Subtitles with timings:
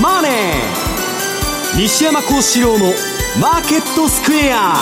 [0.00, 2.94] マネー」西山幸四郎の
[3.40, 4.76] 「マーケットスクエア」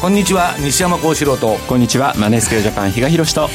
[0.00, 0.54] こんにちは。
[0.60, 1.56] 西山幸四郎と。
[1.66, 2.14] こんにちは。
[2.16, 3.48] マネースクエアジャパン比嘉宏と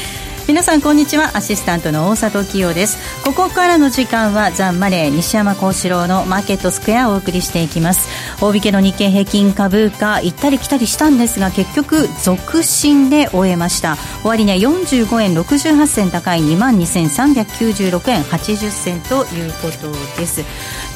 [0.52, 1.34] 皆さんこんにちは。
[1.34, 3.24] アシスタントの大里清です。
[3.24, 8.06] ここからの時間はザンマネー西山幸四郎のマーケットスクエアをお送りしていきます。
[8.38, 13.96] 大引けの日経平均株価行ったり来たりしたんですが結局続伸で終えました。
[14.24, 20.44] 終値、ね、45円68銭高い2万2396円80銭ということです。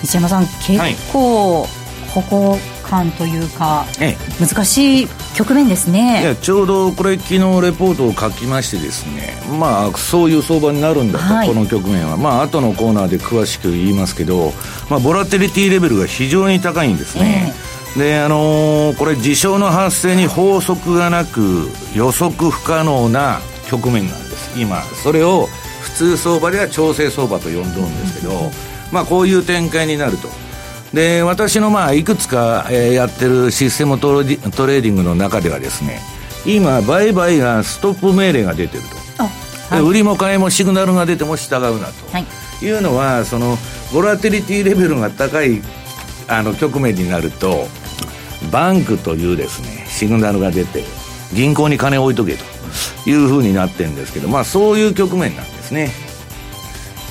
[0.02, 0.74] 西山さん結
[1.10, 1.70] 構、はい、
[2.12, 6.22] ここ感というか、ええ、難しい局面ですね。
[6.22, 12.16] いやちょうどこれ昨日レポートを書きましてですねまあそういう相場になるんだと、はい、この局面は。
[12.16, 14.52] まあ後のコーナーで詳しく言いますけど、
[14.88, 17.52] まあ、ボラテリティレベルが非常に高いんですね、
[17.96, 24.58] えー、であのー、これ事象の発生に法則がなく予測不可能な局面なんです。
[24.58, 25.48] 今それを
[25.82, 28.50] 普通相場では調整相場と呼んどるんですけど、
[28.90, 30.28] まあこういう展開になると
[30.92, 36.00] で私のまあいくつか、えー、やってるシステムトレーディングの中ではですね
[36.46, 38.82] 今売買がストップ命令が出てる
[39.18, 39.24] と、
[39.74, 43.56] はい、売りも買いもシグナルが出ても従うなと、はい、いうのはその
[43.92, 45.60] ボラテリティレベルが高い
[46.28, 47.66] あの局面になると
[48.52, 50.84] バンクというですねシグナルが出て
[51.32, 52.44] 銀行に金を置いとけと
[53.08, 55.90] いうふうになってるんですけどまあそういう局面なんですね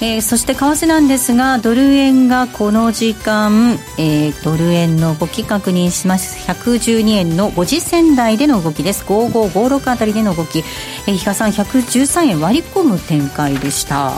[0.02, 6.38] えー、そして為替なんですがドル円がこの時間、えー、ドル円の動き確認します。
[6.50, 9.06] 112円の50銭台での動きです。
[9.06, 14.14] 5556あたりでの動き、えー、比嘉さん113円割り込む展開でした。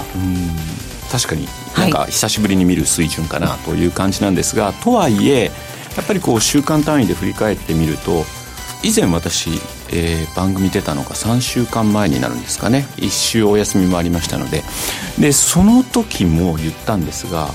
[1.12, 5.52] 確かになんか久しぶりに見る水準かなという感じなんですが、はい、とはいえ
[5.96, 8.26] やっぱりこう週間単位で振り返ってみると
[8.84, 9.50] 以前私、
[9.92, 12.88] えー、番組出たのが3週間前になるんですかね。
[12.98, 14.64] 1週お休みもありましたので。
[15.20, 17.50] でその時も言ったんですが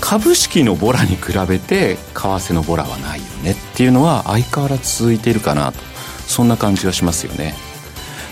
[0.00, 3.52] 株式のボラに比べて為替のボラはないよね。
[3.52, 5.78] っていうのは相変わらず続いているかなと。
[6.26, 7.54] そんな感じがしますよね。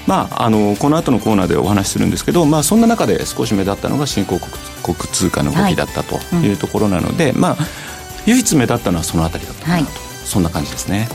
[0.07, 7.33] まあ、あのこの後のコーナーでお話しするんですけど、まあ、そんな中で少し目立ったのが新興国通貨の動きだったというところなので、はい。
[7.33, 7.57] うん、まあ、
[8.27, 9.95] 唯一目立ったのはその辺りだったかなと、はい、
[10.25, 11.09] そんな感じですね。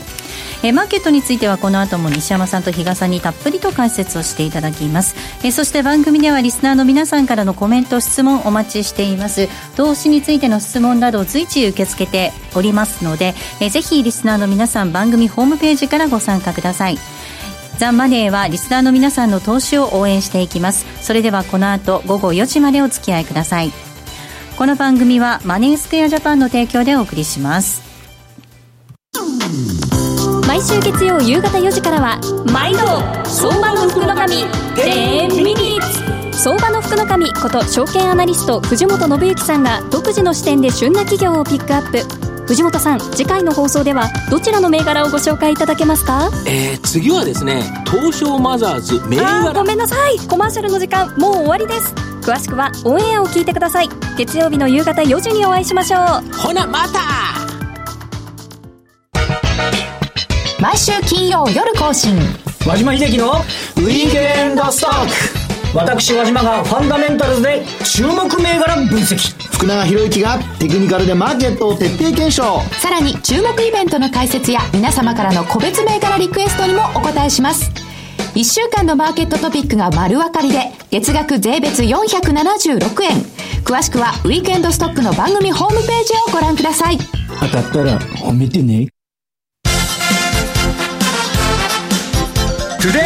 [0.62, 9.48] えー、マーケットについてはこの後も西山さんと比嘉さんにたっぷりと解説をしていただきます、えー、そして番組ではリスナーの皆さんからのコメント質問お待ちしています。
[9.76, 16.98] 投資についての質問など随時受け付けておりますので、えー、ぜひリスナーの皆さん番組ホームページからご参加ください。
[17.78, 20.86] ザ・マネーはリスナーの皆さんの投資を応援していきます。
[21.02, 23.72] それではこの後午後4時までお付き合いください。
[24.56, 27.82] この番組はマネースクエアジャパンの提供でお送りします。
[30.52, 32.20] 毎週月曜夕方4時からは
[32.52, 32.80] 毎度
[33.26, 34.34] 相場の福の神
[34.76, 36.38] 10ミニッツ。
[36.38, 42.44] 相場の福の神こと証券アナリスト藤本信之さんが独自の視点で旬な企業をピックアップ。
[42.44, 46.28] 藤本さん次回の放送ではどちらの銘柄をご紹介いただけますか？
[46.46, 49.54] えー、次はですね東証マザーズ銘柄。
[49.54, 51.14] ごめんなさいコマーシャルの時間。
[51.16, 51.94] もう終わりです。
[52.20, 53.88] 詳しくはオンエアを聞いてください。
[54.18, 56.36] 月曜日の夕方4時にお会いしましょう。
[56.36, 57.41] ほなまた
[60.62, 62.16] 毎週金曜夜更新。
[62.64, 65.76] 和島秀樹のウィークエンドストック。
[65.76, 69.34] 私和島がファンダメンタルズで注目銘柄分析。
[69.52, 72.60] 福永博之がテクニカルでマーケットを徹底検証。
[72.80, 77.68] さらに注目イベントの解説や皆様からの個別銘柄リクエストにもお答えします。
[78.36, 83.16] 1週間のマーケットトピックが丸分かりで月額税別476円。
[83.64, 86.98] 詳しくはウィークエンドストックの番組ホームページをご覧ください。
[87.40, 88.86] 当たったら褒めてね
[92.82, 92.98] トゥデ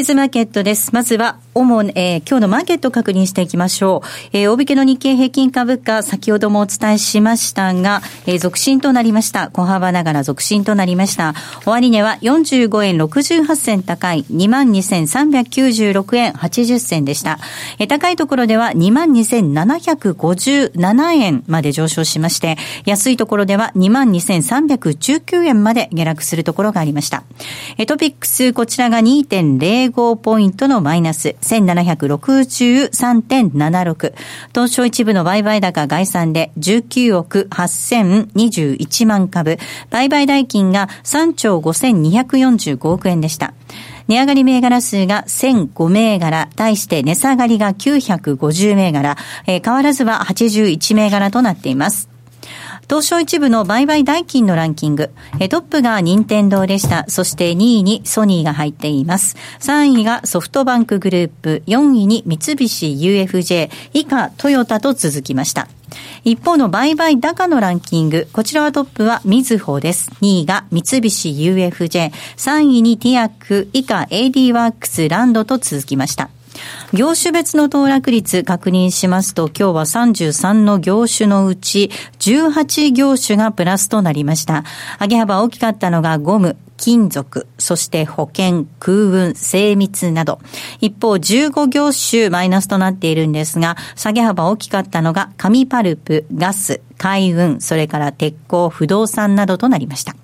[0.00, 0.94] イズマーケットです。
[0.94, 4.08] まずは、主に、えー、今日のマーケットを確認していきましょう。
[4.34, 9.48] えー、大引けの日経平均株価、先ほどもお伝えしましたが、えー、続伸となりました。
[9.48, 11.32] 小幅ながら続伸となりました。
[11.64, 17.38] 終値は45円68銭高い、22,396円80銭でした。
[17.78, 27.22] えー、高いところでは22,757円まで上昇しまして、安いところでは22,319円まで下落するところがありました。
[27.78, 34.14] えー、トピックス、こちらが2.05ポイントのマイナス、1763.76。
[34.54, 39.58] 東証一部の売買高概算で19億8021万株。
[39.90, 43.52] 売買代金が3兆5245億円でした。
[44.08, 49.16] 値上がり銘柄数が1005銘柄、対して値下がりが950銘柄、
[49.46, 52.15] えー、変わらずは81銘柄となっています。
[52.88, 55.10] 東証一部の売買代金のランキング。
[55.50, 57.04] トップが任天堂でした。
[57.08, 59.36] そして2位にソニーが入っています。
[59.60, 65.68] 3位がソフトバンクグループ、4位に三菱 UFJ、以下トヨタと続きました。
[66.24, 70.10] 一方の売買高のランキング、こちらはトップはみずほです。
[70.20, 76.30] 2位が三菱 UFJ、3位にティアック、以下 AD ワークスランドと続きました。
[76.92, 84.64] 業種別の騰落率確認しますと、今日は33の業種のうち18業種がプラスとなりました。
[85.00, 90.40] 上げ幅大きかったのがゴム、金属、そして保険、空運、精密など。
[90.80, 100.14] 一方、15業種マイナスとなっているんですが、下げ幅大きかったのが紙パルプ、ガス、海運、それから鉄鋼、不動産などとなりました。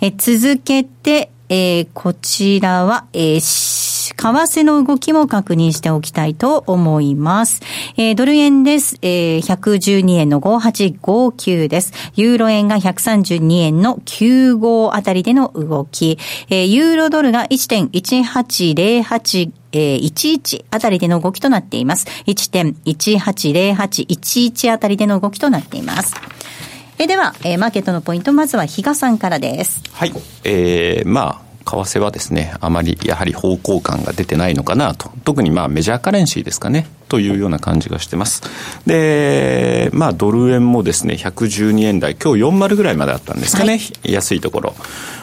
[0.00, 3.40] え続けて、えー、こちらは、えー、
[4.14, 7.60] 為替の動きも確認しておきたいと思います。
[7.96, 8.98] えー、ドル円です。
[9.02, 11.92] えー、112円の5859です。
[12.14, 16.18] ユーロ円が132円の95あたりでの動き。
[16.48, 22.06] えー、ユーロドルが1.1808えー、11あたりでの動きとなっています。
[22.26, 26.14] 1.180811あたりでの動きとなっています。
[26.98, 29.82] えでは、えー、マーケットのポイント、まずは比嘉さんからです。
[29.92, 30.12] はい。
[30.42, 35.10] えー、まあ、為替はですね、あまりやはり方向感が出てないのかなと。
[35.24, 36.86] 特にまあメジャーカレンシーですかね。
[37.08, 38.42] というような感じがしてます。
[38.86, 43.78] で、まあドル円もですね、112円台、今日40ぐらいまであったんですかね。
[43.78, 44.74] はい、安いところ。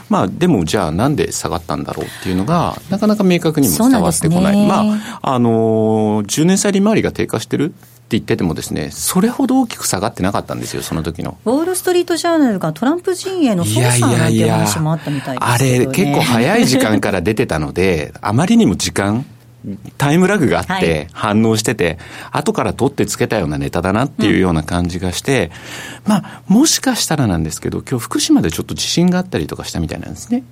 [0.10, 4.58] まあでもじゃあなんで下がったんだろうっていうのが、なかなか明確にも伝わってこない。
[4.58, 4.82] ね、ま
[5.22, 7.74] あ、あの、10年債利回りが低下してる
[8.06, 11.40] って言っててもですね、それほど大きく下がってなかったんですよ、その時の。
[11.44, 19.26] ウォール・ストリート・ジャーナルがトランプ陣営の操作なんて話もあったみたいですけど、ね、あれ、結構早い時間から出てたので、あまりにも時間、
[19.98, 21.98] タイムラグがあって反応してて、はい、
[22.42, 25.52] 後から取ってつけたようなネタだなっていうような感じがして、
[26.06, 30.44] うん、まあ、もしかしたらなんですけど、今日福島でちょっと地震があったりとかしたみたいなんですね。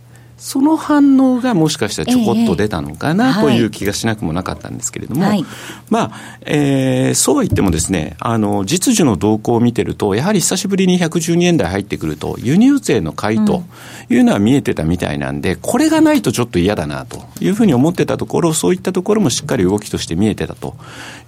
[0.44, 5.46] その反応がもしかしたらちょこっと出たのかなという気がしなくもなかったんですけれども、はい、
[5.90, 13.64] まあ、えー、そうは言ってもですね、あの、実需の動向を見てると、やはり久しぶりに112円台入ってくると、輸入税の買いと
[14.10, 20.76] いうのは見えてたみたいなんで、これがないとちょっと嫌だなというふうに思ってたところ、そういったところもしっかり動きとして見えてたと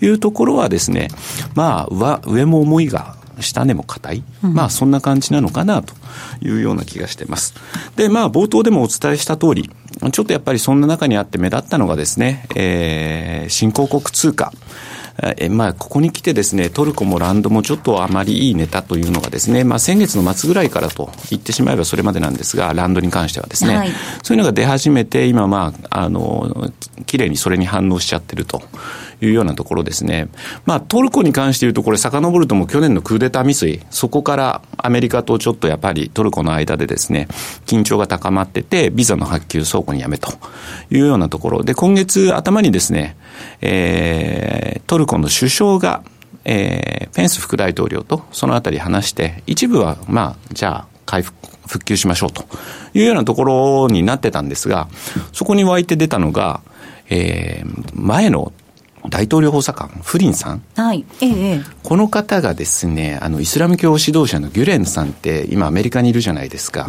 [0.02, 1.08] いうところはですね、
[1.54, 5.94] まあ、上も思いが下根も硬い、うん、まあそんな感じなのかなと
[6.42, 7.54] いうような気がしてます。
[7.96, 9.70] で、まあ冒頭でもお伝えした通り、
[10.12, 14.52] ちょっとやっぱりそんな中にあって目立ったのがですね、えー、新興国通貨。
[15.38, 23.90] えまあ、ここに来てですね、トルコもランドもちょっとあまりいいネタというのがですね、まあ、先月の末ぐらいからと言ってしまえばそれまでなんですが、ランドに関してはですね、はい、
[24.24, 26.70] そういうのが出始めて、今、まあ、あの、
[27.06, 28.62] 綺麗にそれに反応しちゃってると
[29.22, 30.28] いうようなところですね。
[30.66, 37.28] まあ、トルコに関して言うと、これ、遡るとも去年のクーデター未遂、そこからアメリカとちょっとやっぱりトルコの間でですね、
[37.66, 40.32] 緊張が高まってて、ビザの発給倉庫にやめと
[40.90, 43.16] いうようなところで、今月頭にですね、
[43.62, 46.04] えー、トルコの首相が、
[46.44, 51.36] えー、ペンス副大統領とそのあたり話して、一部は、まあ、じゃあ、回復、
[51.68, 52.46] 復旧しましょうと
[52.94, 54.88] いうようなところになってたんですが、
[55.34, 56.62] そこに湧いて出たのが、
[57.10, 58.52] えー、前の
[59.10, 60.62] 大統領補佐官、フリンさん？
[60.76, 61.06] はい。
[61.22, 61.62] ええ。
[61.84, 66.88] この方がですね、あの、イスラム教指導者のギュレンさんって今アメリカにいるじゃないですか。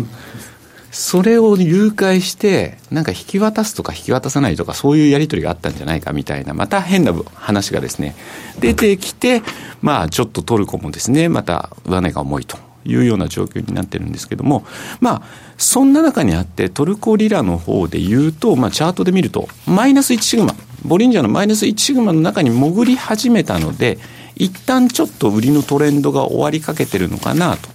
[0.91, 8.17] それを誘拐して、なんか引き渡すとか引き渡さないとか、そういうやり取りがあったんじゃないかみたいな、また変な話がですね、
[8.61, 9.43] 出てきて、
[9.83, 12.57] まあ、ちょっとトルコもですね、また上値が重いと。
[12.89, 14.65] いうような状況になってるんですけども、
[15.01, 15.23] まあ、
[15.59, 20.55] そんな中にあって、トルコリラの方で言うと、まあ、チャートで見ると、マイナス1シグマ、
[20.87, 23.99] ボリンジャーのマイナス1シグマの中に潜り始めたので、
[24.37, 27.69] 一旦ちょっと売りのトレンドが終わりかけてるのかなと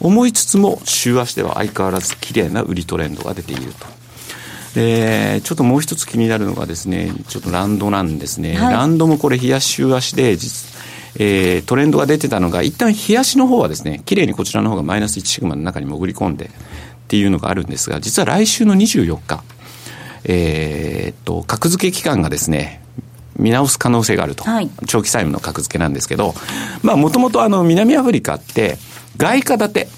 [0.00, 3.86] 思いつつも、週足では相変わらず綺麗な売りトレンドが出ていると。
[4.74, 8.56] で、ちょっともう一つ気になるのがですね、ちょっとランドなんですね。
[8.56, 10.36] はい、ランドもこれ、冷やし週足で、
[11.20, 16.50] えー、トレンドが出てたのが、一旦冷やしの方はですね、綺麗にこちらの方がマイナス1シグマの中に潜り込んでっ
[17.08, 19.42] ていうのがあるんですが、実は来週の24日、
[20.28, 22.82] えー、っと、格付け期間がですね、
[23.38, 24.44] 見直す可能性があると。
[24.44, 26.34] はい、長期債務の格付けなんですけど、
[26.82, 28.78] まあ、もともとあの、南アフリカって、
[29.16, 29.88] 外貨建て。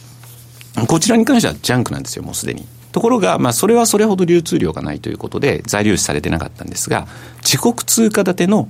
[0.87, 2.65] こちらに関してはジャンクなんですよ、もうすでに。
[2.93, 7.09] ところが、まあ、それはそれほど流通量がないということで、材料視されてなかったんですが、
[7.43, 8.69] 自国通貨建ての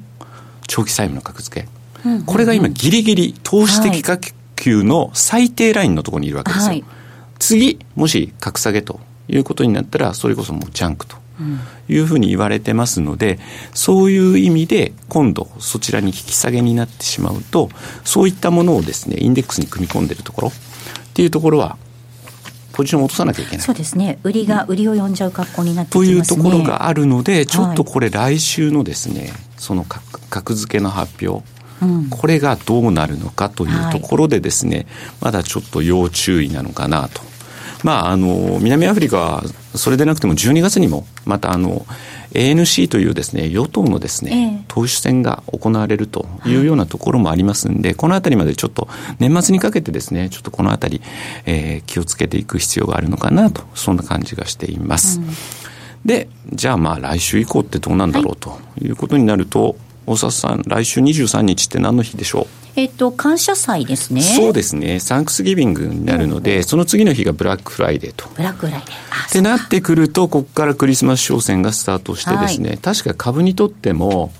[0.66, 1.68] 長期債務の格付け。
[2.04, 6.68] うんうんうん、これが今、ギリギリ投資的価格の最低ラインのところにいるわけですよ。
[6.68, 6.84] はい、
[7.38, 11.19] 次、もし格下げということになったら、それこそもうジャンクと
[11.88, 13.38] いうふうに言われてますので、
[13.74, 17.70] そういう意味で今度そちらに引き下げになってしまうと、
[18.04, 20.52] そういったものをですね、インデックスに組み込んでるところっ
[21.14, 21.76] ていうところは、
[22.72, 23.66] ポジションを落とさなきゃいけない。
[23.66, 24.18] そうですね。
[24.22, 26.16] 売りが売りを呼んじゃう格好になってきまとすね。
[26.16, 31.44] いうところがあるので、ちょっとこれ来週のですね、その格付けの発表、
[32.10, 34.86] これがどうなるのかというところでですね、はい、
[35.22, 37.22] まだちょっと要注意なのかなと。
[37.82, 39.44] まあ、あの、南アフリカは
[39.74, 41.86] それでなくても12月にも、またあの、
[42.32, 51.00] ANC というですね、与党のですね、党首選が行われるというようなところもありますんで、このあたりまでちょっと年末にかけてですね、ちょっとこのあたり、
[51.46, 55.20] えー、気をつけていく必要があるのかなと、そんな感じがしています。
[55.20, 55.26] うん、
[56.04, 59.74] で、じゃあまあ来週以降ってどうなんだろうということになると、はい、
[60.06, 62.46] 大里さん、来週23日って何の日でしょう？
[62.76, 64.22] えっと、感謝祭ですね。
[64.22, 65.00] そうですね。
[65.00, 68.28] Thanksgiving になるので、うん、その次の日がブラックフライデーと。
[68.36, 69.28] ブラックフライデー。
[69.28, 74.32] ってなってくると、ここからクリスマス商戦がスタートしてですね、はい、確か株にとっても、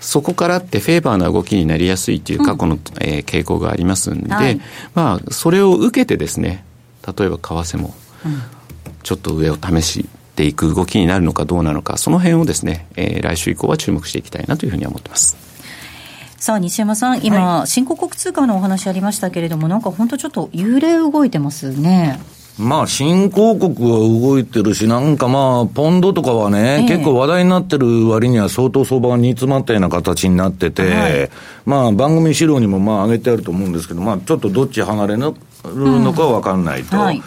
[0.00, 4.60] そこからってフェーバーな動きになりやすいという過去の、うん、えー、傾向がありますんで、はい、
[4.94, 6.64] まあ、それを受けてですね、
[7.06, 7.94] 例えば為替も、
[9.02, 15.36] ちょっと上を試していく動きになるのかどうなのか、その辺をですね、えー、来週以降は注目していきたいなというふうには思ってます。
[16.38, 22.20] さあ、西山さん、今、はい、新興国通貨のお話ありましたけれども、なんか本当ちょっと揺れ動いてますね。
[22.58, 31.30] まあ、新興国は動いてるし、なんかまあ、ポンドとかはね、ええ、結構話題になってる割には相当相場が煮詰まったような形になってて、はい、
[31.66, 35.32] まあ、番組資料にもまあ、上げてあると思うんですけど、まあ、ちょっとどっち離れるの
[36.12, 36.96] かは分かんないと。
[36.96, 37.22] うんはい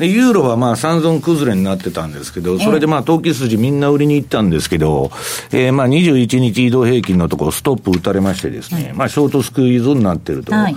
[0.00, 5.10] で、ユーロはまあ三尊崩れになってたんですけど、それでまあ投機筋みんな売りに行ったんですけど、
[5.52, 10.54] えー、まあ21日移動平均のところストップ打たれましてですね、まあショートスクイーズになってると。
[10.54, 10.76] はい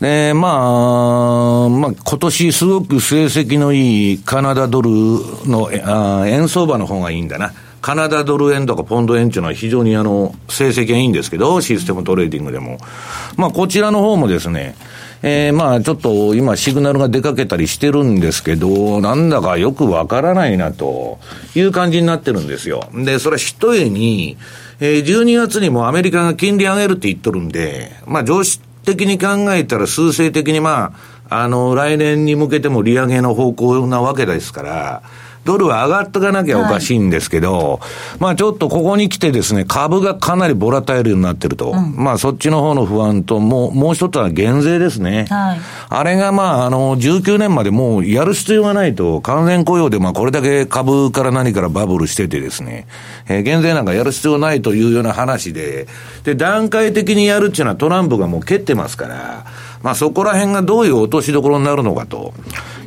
[0.00, 4.90] で、まあ、まあ、今年すごく成績のいいカナダドル
[5.44, 7.52] のあ円相場の方がいいんだな。
[7.80, 12.78] カナダドル円とかポンド円っていうのは非常にあの、成績がいいんですけど、システムトレーディングでも。
[13.36, 14.76] まあ、こちらの方もですね、
[15.22, 21.18] えー、まあちょっと今シグナルが出かけたりしてるんですけど、なんだかよくわからないなと
[21.54, 22.88] いう感じになってるんですよ。
[22.94, 24.36] で、それは一重に、
[24.80, 30.94] えー、12月にもアメリカが金利上げるって言っとるんで、まあ常識的に考えたら数勢的にま
[31.28, 35.02] あ、あの、来年に向けても利上げの方向なわけですから、
[35.48, 41.70] ドルは上がっていかなきゃおかしいんですけど、はい、まあちょっとここに来てですね、株がかなりボラタイルになってると。
[41.70, 45.24] うん、まあそっちの方の不安と、もう、もう一つは減税ですね。
[45.30, 52.86] はい、あれがまあ、あの、19年までもうやる必要がないと、完全雇用でまあこれだけ株から何からバブルしててですね、
[53.26, 55.86] えー、減税なんかやる必要ないというような話で、
[56.24, 59.46] で、段階的にやるっていうのはトランプがもう蹴ってますから、
[59.82, 62.34] まあそこら辺がどういう落としどころになるのかと。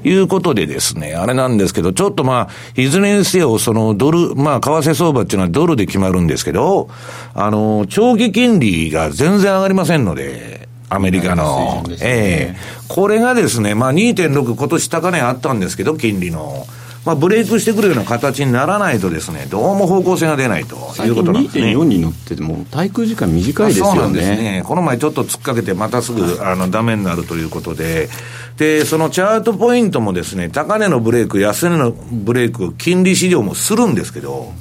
[0.04, 6.90] いうことでですね、あれなんですけど、ちょっとまあ、いずれにせよ、そのドル、まあ、為替相場っていうのはドルで決まるんですけど、
[7.36, 11.84] あの、長期金利が全然上がりませんので、アメリカの。
[11.88, 16.66] ね、ええー、これがですね、まあ2.6今年高値あったんですけど、金利の。
[17.06, 21.76] まあ、ブレイクしてくるような形にならないとですね、どうも方向性が出ないということなんですね。
[21.76, 23.92] 2.4に乗ってても、滞空時間短いですよね。
[23.94, 24.64] そうなんですね。
[24.66, 28.10] この前ちょっと突っかけて、またすぐ、あの、ダメになるということで、
[28.58, 34.54] で、そのチャートポイントもですね、高値のブレイク、安値のブレイク、金利市場もするんですけど、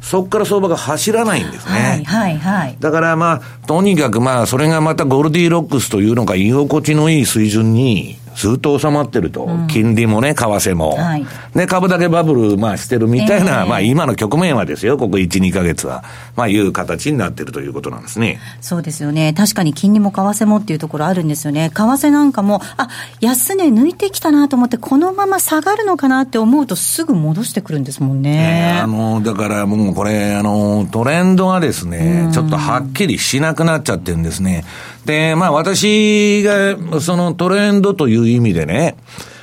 [0.00, 1.72] そこから相場が走らないんですね。
[1.72, 2.76] はい、はい、はい。
[2.80, 16.04] だからまあ、とにかくまあ、それがまたゴルディロックスというのが居心地のいい水準にずっと収まってると、うん、金利もね、為替も、はい、ね、株だけバブル、まあ、してるみたいな、えー、まあ、今の局面はですよ、ここ1、2か月は、
[16.36, 18.40] まあ、いう形になってるということなんですね。
[18.60, 19.32] そうですよね。
[19.32, 21.70] 確かに金利も為替もっていうところあるんですよね。
[21.70, 22.88] 為替なんかも、あ、
[23.20, 28.76] 安値抜いてきたなと思って、このまま下がるのかなって思うと、すぐ戻してくるんですもんね。
[28.76, 34.64] えー、あの、だからもうこれ、あの、トレンドがですね、ちょっとはっきりしなくなっちゃってるんですね。
[35.04, 38.96] で、まあ私がそのトレンドという意味でね、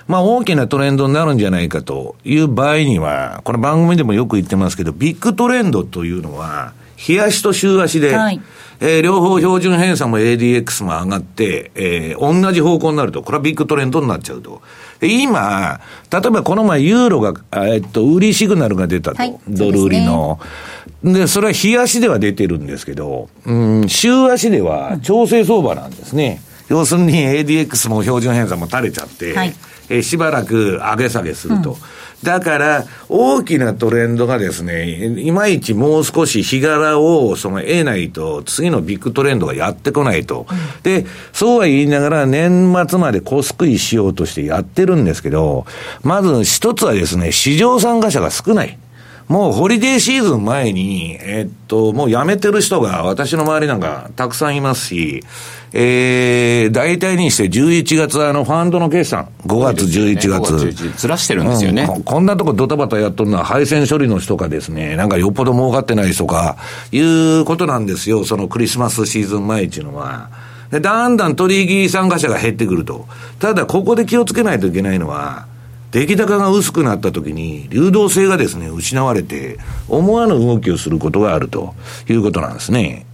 [0.07, 8.41] まあ大きなトレンドになるんじゃないかという場合には、これ番組でもよく言ってますけど、ビッグトレンドというのは、日足と週足で、はい、
[8.81, 14.61] えー、両方標準偏差も ADX も上がって、えー、同じ方向になると、これはビッグトレンドになっちゃうと。
[15.01, 15.79] 今、
[16.11, 17.33] 例えばこの前ユーロが、
[17.67, 20.39] えっと、売りシグナルが出たと、はい、ドル売りの。
[21.03, 26.41] で、それは日足では出てるんですけど、うん、週足では調整相場なんですね。
[26.69, 29.53] うん、要するに ADX も標準偏差も垂れちゃって、はい、
[29.89, 31.71] えしばらく上げ下げすると。
[31.71, 31.77] うん
[32.23, 40.45] だから、大きなトレンドがですね、いまいちもう少し日柄をその得ないと、次のビッグトレンドがやってこないと。
[40.49, 45.65] うん、で、そうは言いながら年末までコスクイしようとしてやってるんですけど、
[46.03, 48.77] まず一つはですね、市場参加者が少ない。
[49.29, 55.23] もうホリデーシーズン前に、えっと、もう辞めてる人が私の周りなんかたくさんいますし、
[55.71, 60.91] えー、大体にして11月、あの、ファンドの決算、5月、11月。
[60.97, 66.57] ずらしてるんですよね、うん、こんなとこドタバタやっとるのは配線処理の人かですね、なんかよっぽど儲かってない人か、
[66.91, 70.29] いうことなんですよ、そのクリスマスシーズン前っていうのは。
[70.71, 73.05] で、だんだん取引参加者が減ってくると。
[73.37, 75.45] ただ、ここで気をつけないといけないのは、
[75.91, 81.73] 出来高が薄くなった時に、流動性がですね、失われて、思わぬ動きをすることがあると
[82.07, 83.05] いうことなんですね。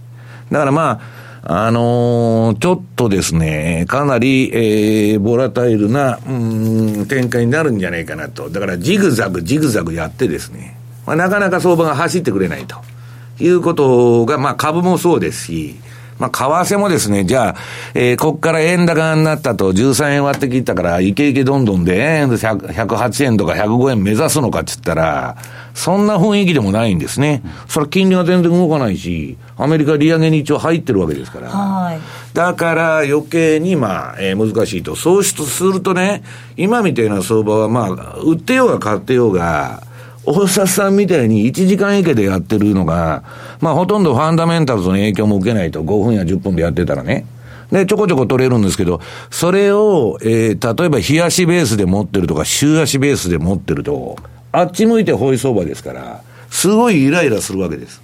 [0.50, 8.50] だからまあ、あのー、ちょっとですね、かなり、えー、ボラタイルな、うん、展開になるんじゃないかなと。
[8.50, 12.76] だからジグザグ、ジグザグやってですね、まあ、なかなか相場が走ってくれないと
[13.38, 15.76] いうことが、まあ株もそうですし、
[16.18, 17.56] まあ、為替もですね、じゃあ、
[17.94, 25.36] えー、こっから円高になったと、13円割ってきたから、いけいけどんどんで、円108円とか105円目指すのかって言ったら、
[25.74, 27.42] そんな雰囲気でもないんですね。
[27.68, 31.50] それは金利が全然動かないし、アメリカ利上げに一応入ってるわけですから。
[31.50, 32.00] はい、
[32.32, 34.96] だから余計にまあ、えー、難しいと。
[34.96, 36.22] そうするとね、
[36.56, 39.82] 今みたいな相場はまあ、売ってようが買ってようが、
[40.26, 43.22] 大札さんみたいに1時間以下でやってるのが、
[43.60, 47.26] まあほとんどファンダメンタルズの影響も受けないと5分や10分でやってたらね。
[47.70, 54.16] で、ちょこちょこ取れるんですけど、それを、えー、例えば日足ベースで持ってるとか、週足ベースで持ってると、
[54.52, 58.02] あっち向いてホイ相場ですから、すごいイライラするわけです。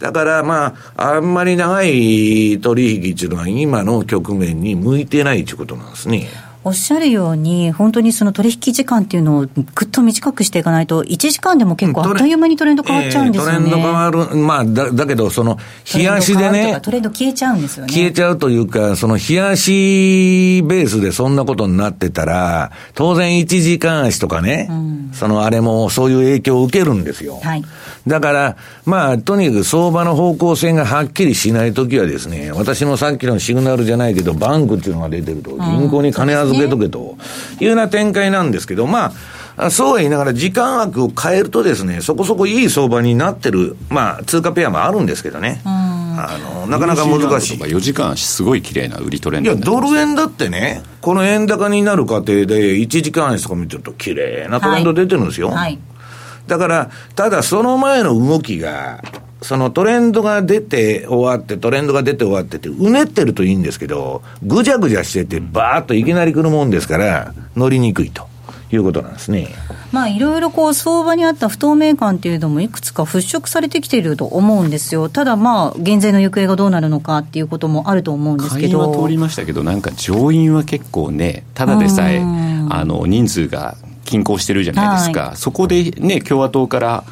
[0.00, 6.28] だからまあ、あんまり長い取引っていうのは今の局面に向いてないということなんですね。
[6.64, 13.58] おっしゃるように、本当にその取引時間っていうのをぐっと短くしていかないと、1時間でも結構あっという間にトレンド変わっちゃうんですよね。
[13.58, 15.58] トレンド変わる、まあ、だだけど、その、
[15.94, 17.92] 冷やしでねトレンド消えちゃうんですよね。
[17.92, 27.40] 消えちゃうというか、その冷やしベースでそんなことになってたら、当然1時間足とかね、うん、そのあれもそういう影響を受けるんですよ。
[27.42, 27.64] はい。
[28.08, 37.16] だから、まあ、とにかく相場の方向性がはっきりしないときはですね、私のさっきのシグナルじゃないけど、バンクっていうのが出てると、銀行に金預けとけと
[37.60, 39.12] いうような展開なんですけど、ま
[39.56, 45.60] あ、そうは言いながら時間枠を変えるとですね、そこそこいい相場になってる、まあ、通貨ペアもあるんですけどね。
[45.64, 47.58] あの、なかなか難しい。
[47.58, 55.48] 4時間すごい綺麗な売りトレンドいや、ドル円だってね、この円高になる過程で、1時間足とか見てると綺麗なトレンド出てるんですよ。
[55.48, 55.78] はいはい
[56.48, 59.02] だから、ただその前の動きが、
[59.42, 68.26] そのトレンドが出て終わって、トレンドが出て終わってて、うねってるといいんですけど、ぐじゃぐじゃしてて、ばーっといきなり来るもんですから、乗りにくいと。
[68.70, 69.48] いうことなんですね。
[69.92, 75.08] まあいろいろこう相場にあった不透明感っていうのもいくつか払拭されてきていると思うんですよ。
[75.08, 79.02] ただまあ減税の行方がどうなるのかっていうこともあると思うんですけど。
[79.02, 87.04] 通りましたけどなんか上院は結構ねただでさえあの人数が均衡してるじゃないですか、はい、そこでね、共和党から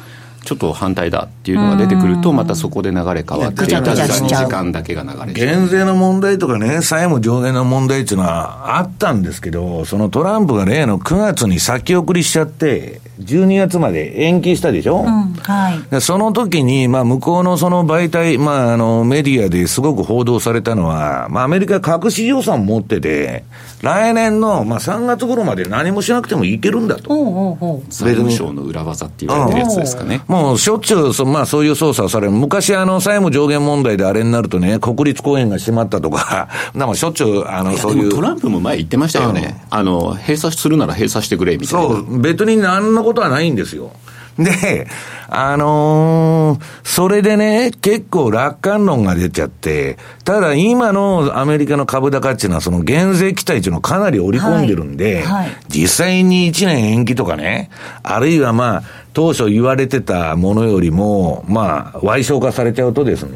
[0.47, 23.43] ちょっと反対だっていうのが出てくると、またそこで流れ変わって、いた時間だけが流れ減税の問題とかね、債務上限の問題っていうのはあったんですけど、そのトランプが例の9月に先送りしちゃって、12月まで延期したでしょ、うんはい、その時に、まあ、向こうのその媒体、まあ、あのメディアですごく報道されたのは、まあ、アメリカ隠し予算持ってて、
[23.81, 27.83] 来年の、まあ、3月頃まで何もしなくてもいけるんだと。
[27.89, 30.23] 財務省の裏技って言われてるやつですかね。
[30.27, 32.31] もうしょっちゅうそ、まあ、そういう操作をされる。
[32.31, 38.09] 昔、あの、債務上限問題であれになるとね、国立公園が閉まったとか、 なんかしょっちゅう、あの、そういう。
[38.09, 39.63] トランプも前言ってましたよね。
[39.69, 41.87] あの、閉鎖するなら閉鎖してくれ、みたいな。
[41.87, 43.91] そう、別に何のことはないんですよ。
[44.37, 44.87] で、
[45.29, 57.69] あのー、それでね、結構楽観論が出ちゃって、ただ今のアメリカの株高っていうのはその減税期待っていうのをかなり織り込んでるんで、はいはい、実際に1年延期とかね、
[58.03, 63.31] あるいはまあ、当初言われてたものよりも、まあ、賠償化されちゃうとですね、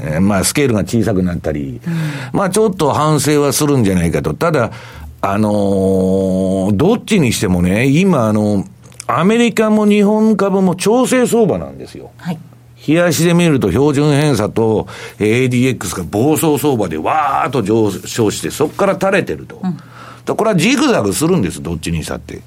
[0.00, 1.94] えー、まあ、スケールが小さくなったり、うん、
[2.32, 4.32] まあ、ちょっと反省はするんじゃないかと。
[4.32, 4.70] ただ、
[5.20, 8.64] あのー、どっちにしてもね、今、あの、
[9.08, 12.10] アメリカも日本株も調整相場なんですよ。
[12.18, 12.38] はい。
[12.86, 14.86] 冷やしで見ると標準偏差と
[15.18, 19.60] ADX が暴走相場でわーっと上昇して、そこから垂れてると。
[19.64, 22.42] うん、これはジグザグするんです、どっちにしたって。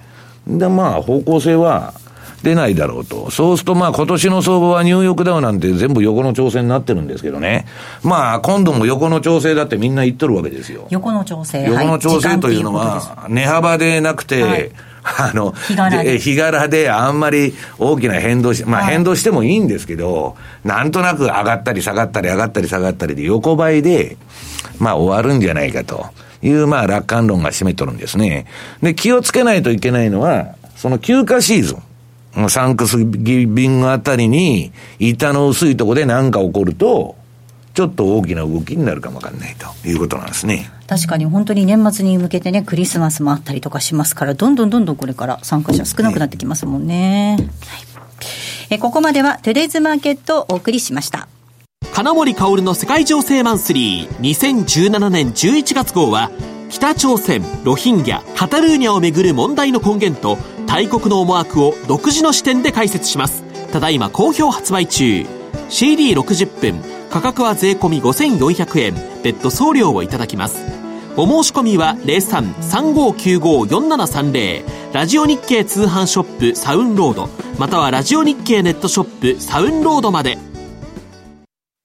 [0.47, 1.95] で、まあ、方向性は
[2.43, 3.31] 出ないだろうと。
[3.31, 7.65] そうすると、まあ、今年の相場はニューヨークダウなんて全部横の調整になってるんですけどね。
[8.03, 10.85] まあ、今度も横の調整だってみんな言っとるわけですよ。
[10.91, 11.65] 横の調整。
[11.65, 14.71] 横の調整というのは、値幅でなくて、はい
[15.03, 24.17] あの、日柄で日柄であんまり大きな変動し、まあ変動してもいいんですけど、なんとなく上がったり下がったり上がったり下がったりで横ばいで、
[24.79, 26.05] まあ終わるんじゃないかと
[26.41, 28.45] いう、まあ楽観論が占めとるんですね。
[28.81, 31.83] で、気をつけないといけないのは、その休暇シーズン。
[32.49, 37.15] サンクスギビングあたりに、板の薄いとこで何か起こると、
[37.73, 40.69] ちょっと大きな動きになるかもわかんないということなんですね。
[40.87, 47.37] 確かに本当に年末に向けてね、クリスマスもあったりとかしますから、どんどんどんどんこれから参加者少なくなってきますもんね。
[47.39, 47.49] はい、
[48.71, 51.27] えここまではトゥデイズマーケットをお送りしました。
[51.93, 56.31] 金森薫の世界情勢マンスリー2017年11月号は、
[56.69, 63.43] 北朝鮮、ロヒンギャ、カタルーニャをめぐる問題の根源と、大国の思惑を独自の視点で解説します。
[63.73, 65.25] ただいま好評発売中。
[65.69, 66.81] CD60 分、
[67.11, 68.95] 価格は税込5400円。
[69.21, 70.63] 別途送料をいただきます。
[71.17, 77.27] お申し込みは0335954730ラジオ日経通販ショップサウンロード。
[77.59, 80.37] またはラジオ日経ネットショップサウンロードまで。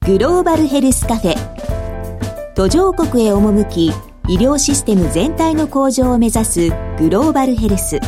[0.07, 1.35] グローバルヘルスカフェ。
[2.55, 3.89] 途上国へ赴き
[4.29, 7.99] 医療システム全体の向上を目指すグローバルヘルス。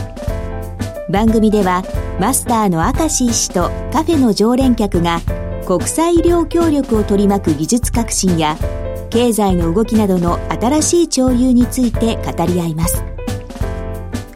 [1.10, 1.82] 番組では
[2.20, 5.20] マスターの明石医師とカフェの常連客が
[5.68, 8.56] 国際医療協力を取り巻く技術革新や
[9.10, 13.04] 経済の動きなどの新しい潮流について語り合います。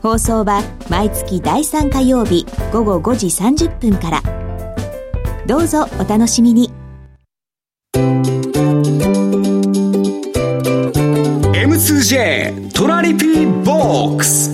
[0.02, 4.20] 放送は毎月第3火曜日午後5時30分から。
[5.46, 6.70] どうぞお楽しみに。
[11.54, 14.51] M2J トラリピーボックス。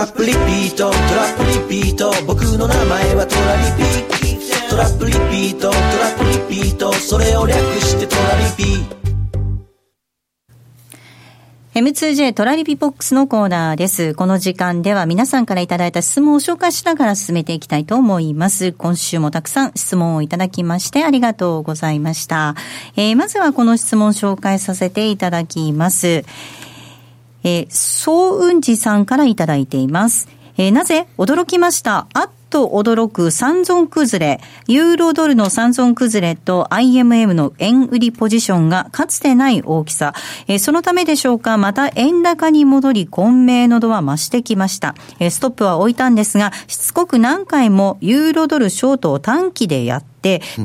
[0.00, 0.96] トラップリピートトラ
[1.28, 8.98] ップリピート僕の名前はトラリピトラップリピートトラップリピートそれを略してトラリピ
[11.78, 14.14] M2J トラリピボックスのコーナーです。
[14.14, 18.72] この時間では皆さんからいただいた質問を紹介しながら進めていきたいと思います。
[18.72, 22.54] 今週もたくさん質問をいただきましてありがとうございました。
[22.96, 26.24] えー、まずはこの質問を紹介させていただきます。
[27.44, 30.28] えー、総雲寺さんからいただいています。
[30.56, 32.06] えー、なぜ驚きました？
[32.12, 40.14] あっと驚く三尊崩れ、ユーロドルの三尊崩れと IMM の円売りポジションがかつてない大きさ。
[40.48, 44.96] えー、そのためでしょうか、また円高に戻り混迷の度は増してきました。
[45.20, 50.09] えー、ストップは置いたんですが、しつこく何回もユーロドルショートを短期でやって、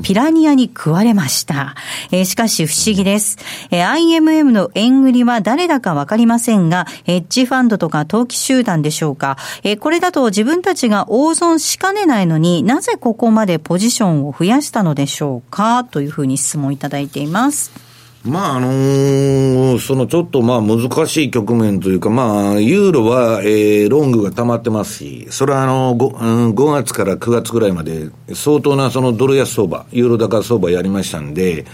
[0.03, 1.75] ピラニアに食われました。
[2.11, 3.37] えー、しかし不思議です。
[3.71, 9.37] えー、IMM の円売りは誰だかわかりませんが、ヘッジファンドとか投機集団でしょうか。
[9.63, 15.83] えー、これだと自分たちが大損しかねないのになぜここまでポジションを増やしたのでしょうか？
[15.83, 17.84] というふうに質問いただいています。
[18.25, 31.65] まあ、あのー、そのちょっとまあ難しい局面というか、まあ、ユーロは、えー、ロングが溜まってますし、それはあの 5,、うん、5月から9月ぐらいまで相当なそのドル安相場、ユーロ高相場やりましたんで、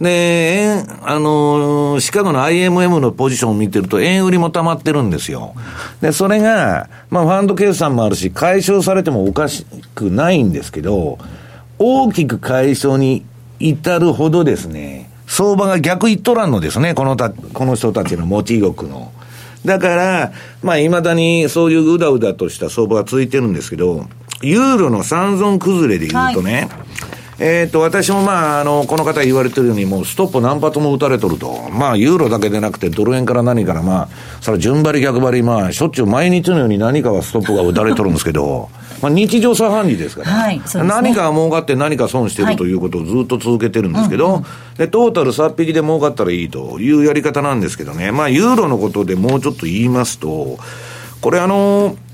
[0.00, 5.54] で、あのー、シカゴの IMM のポジションを見てると、円売りも溜まってるんですよ。
[6.00, 11.18] で、それが、まあ、ファンド決算もあるし、解消されてもおかしくないんですけど、
[11.78, 13.24] 大きく解消に
[13.58, 15.09] 至るほどですね、
[15.40, 19.10] 相場が逆いっとらんのですね、このた、この人たちの持ち国の。
[19.64, 24.04] だから、まあ、未だにそういううだうだとした相場が続いてるんですけど、
[24.42, 26.90] ユーロの三尊崩れで言うとね、はい
[27.42, 31.70] えっ、と、私もまあ、あの、この方言われてるように、もうストップ何発も打たれとると。
[31.70, 34.08] まあ、ユーロだけでなくて、ドル円から何からまあ、
[34.42, 38.68] それ順張り逆張り、まあ、しょっちゅう毎日のように何かはストップが打たれとるんですけど、
[39.02, 50.58] まあ、日常茶飯事ですから、はいね、何か儲かって何か損してるということをずっと続けてるんですけど、はいうんうん、で、トータル3匹で儲かったらいいというやり方なんですけどね、まあ、ユーロのことでもうちょっと言いますと、
[51.20, 52.10] これあのー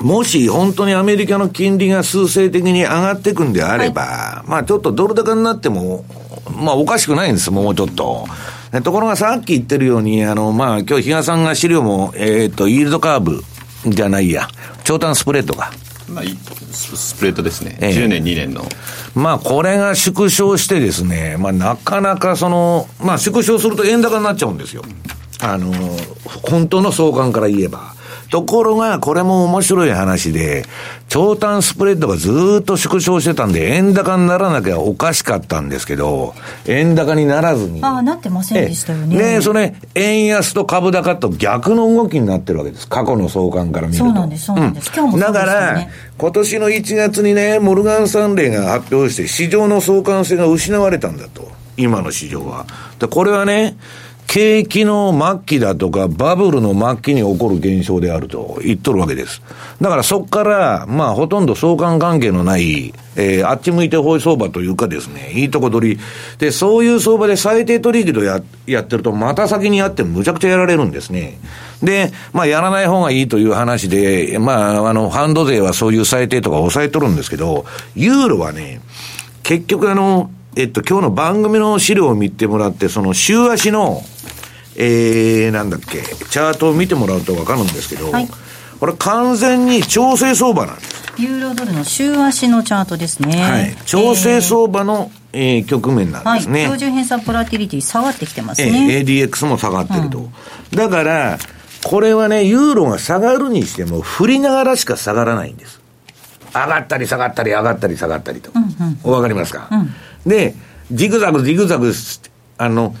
[0.00, 6.04] もし本当にアメリカの金利が数勢的に上がっていくんであれば、はい、まあちょっとドル高になっても、
[6.56, 8.26] まあおかしくないんです、もうちょっと。
[8.82, 13.42] ところがさっき言ってるように、あの、まあ今日比嘉さんが資料も、えっ、ー、と、イールドカーブ
[13.86, 14.48] じゃないや、
[14.84, 15.70] 長短スプレッドが。
[16.12, 16.24] まあ、
[16.72, 18.64] スプレッドですね、え10年、2年の。
[19.14, 24.82] まあ、これが縮小してですね、まあ、なかなかその、まあ、縮小すると円高になっちゃうんですよ。
[25.40, 25.72] あの、
[26.42, 27.94] 本当の相関から言えば。
[28.32, 30.64] ところが、これも面白い話で、
[31.10, 36.34] 長短スプレッドがずっと縮小してたんで、円高にならなきゃおかしかったんですけど、
[36.66, 37.84] 円高にならずに。
[37.84, 39.18] ああ、なってませんでしたよね。
[39.18, 42.88] で、それ、円安と株高と逆の動きになってるわけです。
[42.88, 44.04] 過去の相関から見ると。
[44.06, 44.88] そうなんです、そうなんです。
[44.88, 51.52] うん、今日も、ね、だから、今年の1月にね、モルガン・サンレーが発表して、市場の相関性が失われたんだと。
[51.76, 52.66] 今の市場は。
[52.98, 53.76] で、これはね、
[54.32, 59.42] 景気の末期だとか、バブルの末期に起こる現象であると言っとるわけです。
[59.78, 66.00] だからそこから、まあほとんど相関関係のない、えー、あっち向いてほい相場というかですね、いいとこ取り。
[66.38, 71.38] で、そういう相場で最低取引とややってると、また先にやってむちゃくちゃやられるんですね。
[71.82, 78.80] で、まあやらない方がいいという話で、まああの、ハンド税はそういう最低とか抑えとるんですけど、ユーロはね、
[79.42, 84.02] 結局あの、えっと、今日の番組の資料を見てもらって、その週足の、
[84.76, 88.28] えー、なんだっけ、チャートを見てもらうとわかるんですけど、はい、
[88.80, 91.02] これ完全に調整相場なんです。
[91.18, 93.42] ユーロドルの週足のチャートですね。
[93.42, 93.76] はい。
[93.84, 96.52] 調整相場の、えー、局面なんですね。
[96.52, 96.62] はい。
[96.62, 98.96] 標準偏差ボラティリティ下がってきてますね。
[98.96, 100.18] えー、ADX も下がってると。
[100.18, 100.30] うん、
[100.74, 101.38] だから、
[101.84, 105.80] これはね、ユーロが下がるにしても、振りながらしか下がらないんです。
[106.54, 108.50] 上がったり下がったり上がったり下がったりと。
[108.54, 109.94] うんうん、お分かりますか、うん、
[110.28, 110.54] で、
[110.90, 111.92] ジグザグジグザグ、
[112.58, 112.94] あの、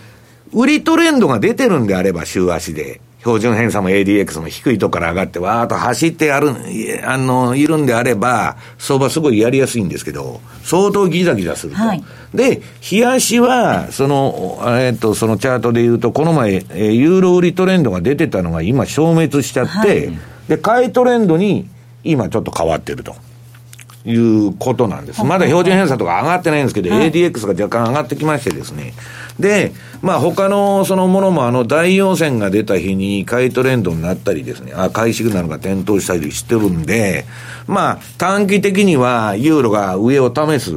[0.52, 3.00] 売りトレンドが出てるんであれば、週足で。
[3.22, 6.50] 標準偏差も ADX も低いとこから上がって、わーっと走ってやる、
[7.04, 11.78] あの、いるんであれば、相場すごいやりやすいんですけど、相当ギザギザすると。
[11.78, 12.02] はい、
[12.34, 12.60] で、
[12.90, 21.68] 冷やしは、その、えっ、と、そのチャートで言うと、この前、えユーロ売りトレンドが出てたのが今消滅しちゃって、はい、で、買いトレンドに
[22.02, 23.14] 今ちょっと変わってると。
[24.04, 25.24] いうことなんです。
[25.24, 28.94] まだ標準偏差とか上がってないんですけど、はい、ADX が若干上がってきましてですね。
[29.38, 37.24] で、まあ他のそのものもあの大陽線が出た日に買いトレンドになったりですね、あ、買いシグナルが点灯したりしてるんで、
[37.66, 40.76] まあ短期的にはユーロが上を試す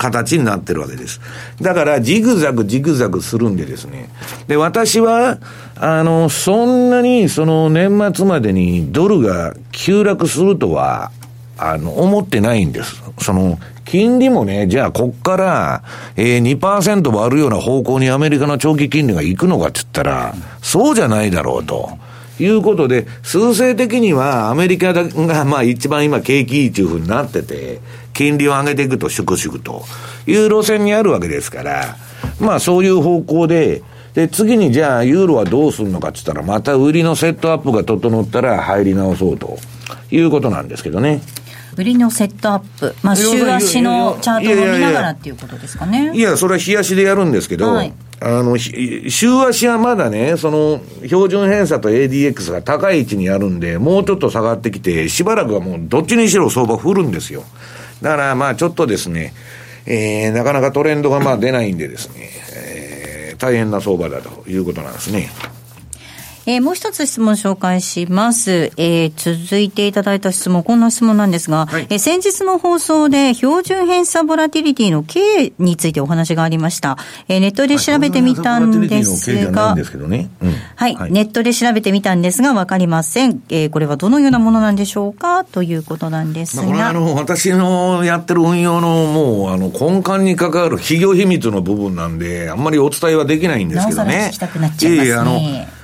[0.00, 1.20] 形になってるわけです。
[1.60, 4.08] だから、ジグザグジグザグするんでですね。
[4.48, 5.38] で、私は、
[5.76, 11.12] あの、そんなに、その年末までにドルが急落するとは、
[11.60, 13.02] あの、思ってないんです。
[13.18, 15.82] その、金利もね、じゃあ、こっから、
[16.16, 21.98] えー、2%割るような方向にアメリカの長期金利が行くのかって言ったら、そうじゃないだろうと。
[22.42, 27.80] いうことで、数勢的にはアメリカが、まあ一番今景気いいっていうふうになってて、
[28.14, 29.84] 金利を上げていくと粛々と
[30.26, 31.96] いう路線にあるわけですから、
[32.40, 33.82] まあそういう方向で、
[34.14, 39.58] で、次にじゃあユーロはどうするのかって言ったら、また売りのセットアップが整ったら入り直そうと
[40.10, 41.20] いうことなんですけどね。
[41.76, 46.12] 売りのセットアップ、まあ、週足のチャートを見ながらっていうことですかね。
[46.14, 57.44] いやそれは日足でやるんですけど、はい、あの、週足はまだね、その、標準偏差と ADX が高い位置にあるんで、もうちょっと下がってきて、しばらくはもうどっちにしろ相場振るんですよ。
[58.02, 59.32] だからまあちょっとですね、
[59.86, 65.28] えー、なかなかトレンドがまあ出ないんでですね、えー、大変な相場だということなんですね。
[66.46, 68.72] えー、もう一つ質問紹介します。
[68.76, 76.96] えー、続いていただいた質問、こんな質問なんですが、はい、えー、先日の放送で標準偏差ボラティリティの経についてお話がありました。
[77.28, 79.74] えー、ネットで調べてみたんですが、
[80.76, 83.42] はい、ネットで調べてみたんですが、わかりません。
[83.50, 86.62] えー、これはどのようなものなんでしょうかということなんですが。
[86.62, 94.10] まあ、これはあの、私のやってる運用のもう、あの、根幹に関わる企業秘密の部分なんで、あんまりお伝えはできないんですけどね。
[94.10, 95.06] なおさら聞きたくなっちゃいますね。
[95.06, 95.79] いやいやあの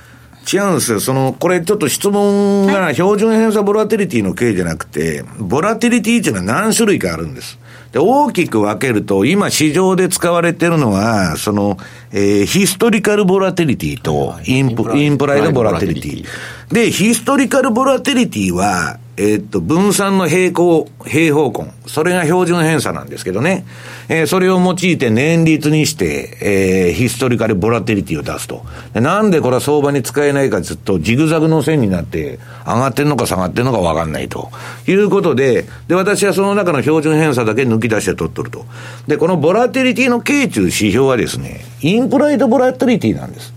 [0.51, 0.99] 違うんですよ。
[0.99, 7.59] その、これちょっと質問が標準偏差ボラテリティの形じゃなくて、ボラテリティっていうのは何種類かあるんです。
[7.91, 11.77] で、大きく分けると、今市場で使われてるのは、その、
[12.11, 16.25] えー、ヒストリカルボラテリティとインプ、インプライドボラテリティ。
[16.73, 21.71] で、ヒストリカルボラテリティは、えー、っと、分散の平行、平方根。
[21.87, 23.65] それが標準偏差なんですけどね。
[24.09, 28.63] えー、それを用いて年率にして、えー、ヒストリカルボラテリティを出すと。
[28.93, 34.51] なんでこれは相場に使えないかずっとジグザグの線になって、上がってんのか下がってんのかわかんないと。
[34.87, 38.65] いうことで、で、私はその中の標準偏差だけ抜き出して取っとると。
[39.07, 43.53] で、このボラテリティの軽中指標はですね、インプライドボラテリティなんです。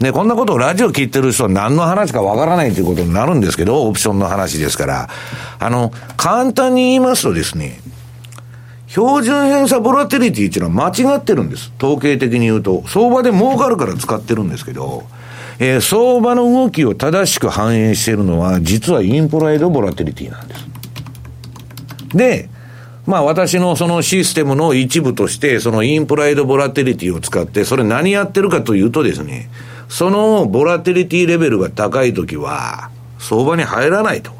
[0.00, 5.08] ね、こんなことをラジオ聞いてる人は何の話かわからないということになるんですけど、オプションの話ですから。
[5.58, 7.80] あの、簡単に言いますとですね、
[8.88, 11.72] 標準偏差ボラテリティっていうのは間違ってるんです。
[11.78, 12.84] 統計的に言うと。
[12.86, 15.04] 相場で儲かるから使ってるんですけど、
[15.58, 20.66] えー、相場の動きを正しく反映しているのは、実はインプライドボラテリティなんです。
[22.14, 22.48] で、
[23.06, 29.50] まあ私のそのシステムの一部として、そのインプライドボラテリティを使って、それ何やってるかというとですね、
[29.88, 34.32] そのボラテリティレベルが高いときは、相場に入らないと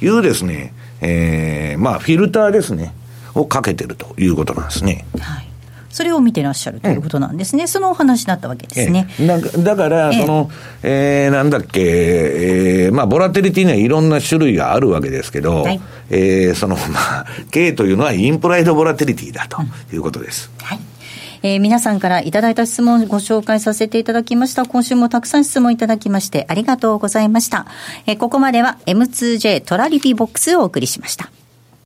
[0.00, 2.94] いうですね、えー、まあ、フィルターですね、
[3.34, 5.04] をかけてるということなんですね。
[5.18, 5.53] はい
[5.94, 9.06] それを見てらっしゃるということなんですね、うん、そのお話だったわけですね。
[9.20, 10.50] だだから、その、
[10.82, 15.80] えー、なんだっけ、えー、まあ、ボラテリティにはいろんな種類があるわけですけど、はい、
[16.10, 16.80] えー、その、ま
[17.20, 19.62] あ、K というのはインプライドボラテリティだと
[19.94, 20.50] いうことです。
[20.58, 20.80] うん、はい
[21.44, 24.66] えー、皆さんからいただいた質問をご紹介させていただきました。
[24.66, 27.66] 今週もたくさん質問いただきましてありがとうございました。
[28.06, 31.30] えー、ここまでは M2J トラリピボックスをお送りしました。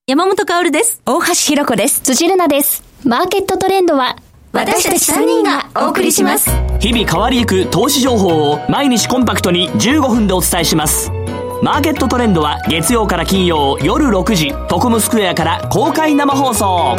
[0.06, 1.02] 山本薫です。
[1.04, 2.00] 大橋ひろ子です。
[2.00, 2.87] 辻るなです。
[3.04, 4.16] マーケットトレンドは
[4.52, 6.50] 私たち3人がお送りします。
[6.80, 11.12] 日々変わりゆく投資情報を毎日コンパクトに15分でお伝えします。
[11.62, 16.96] マーケットトレンドは月曜から金曜夜6時トコムスクエアから公開生放送。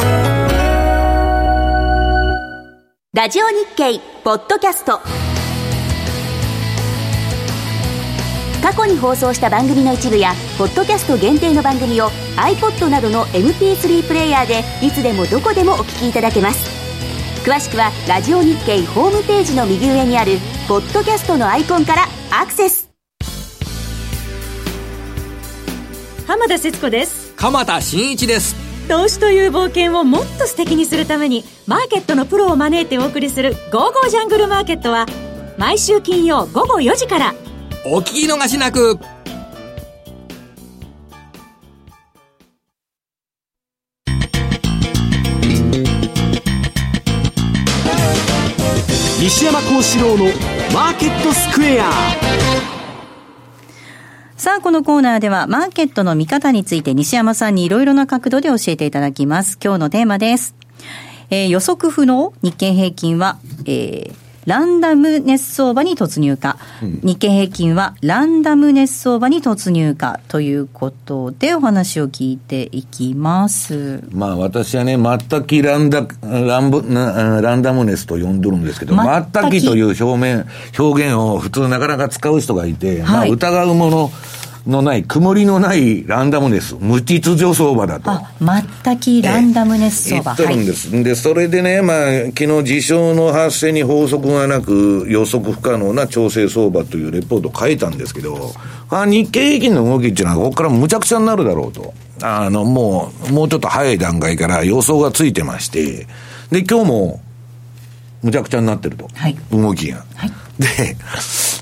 [3.12, 5.00] ラジオ日経ポッドキャスト
[8.62, 16.68] 過去に放送した番組の一部やポッドキャスト限定の番組を iPod などの MP3 プレイヤーでいつでもどこでもお聞きいただけます。
[17.44, 20.36] 詳しくはラジオ日経ホームページの右上にある
[20.68, 22.90] ポッドキャストのアイコンからアクセス。
[26.26, 27.32] 浜田節子です。
[27.36, 28.54] 鎌田新一です。
[28.88, 35.06] 投資という冒険をもっと素敵にするためにマーケットのプロを招いてお送りする「ゴーゴージャングルマーケット」は
[35.56, 37.34] 毎週金曜午後4時から
[37.82, 38.98] お聞き逃しなく
[49.18, 50.24] 西山幸四郎の
[50.74, 51.90] マーケットスクエア
[54.36, 59.58] さあ、このコーナーでは、マーケットの見方について西山さんにいろいろな角度で教えていただきます。
[59.62, 60.54] 今日のテーマです。
[61.30, 62.32] えー、予測不能？
[62.42, 74.02] 日経平均は、えー、ランダムネス相場に突入か、うん、日経平均はランダムネス相場に突入かということでお話を聞いていきます。
[74.10, 80.46] まあ私はね、全くランダ、ランブ、ランダムネスと呼んでるんですけど、全くという表面、
[80.78, 84.10] 表現を普通なかなか使う人がいて、はい、まあ疑うもの、
[84.66, 88.10] のない、曇りのないランダムネス、無秩序相場だと。
[88.10, 90.34] あ、全くランダムネス相場。
[90.34, 90.94] 言ってるんです。
[90.94, 98.52] はい、で、それでね、まあ、昨日事象の発生に法則がなく、予測不可能な調整相場というレポートを書いたんですけど、
[98.90, 101.94] あ日経平均の動きっていうのは、ここからむちゃくちゃになるだろうと。
[102.22, 106.06] あの、もう、もうちょっと早い段階から予想がついてまして、
[106.50, 107.20] で、今日も、
[108.22, 109.08] むちゃくちゃになってると。
[109.14, 110.04] はい、動きが。
[110.14, 110.96] はい、で、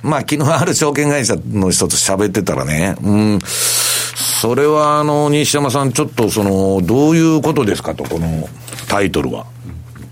[0.02, 8.48] まあ昨日ある証券会社の人と喋ってたらね、うん、それはあの、西山さんちょっとその、どういうことですかと、この
[8.88, 9.46] タイトルは。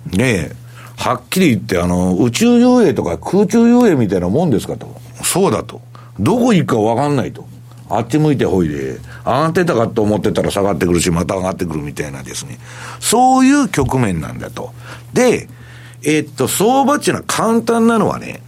[0.06, 0.56] ねえ、
[0.96, 4.94] はっきり言ってあの、宇宙遊泳とか空中遊泳みたいなもんですかと。
[5.22, 5.80] そうだと。
[6.20, 7.46] どこ行くかわかんないと。
[7.88, 12.58] あっち向いてほいで、上がってたかと思ってたら下がってくるし、また上がってくるみたいなですね。
[13.00, 14.72] そういう局面なんだと。
[15.12, 15.48] で、
[16.04, 18.42] えっと、相場っていうのは簡単なのはね、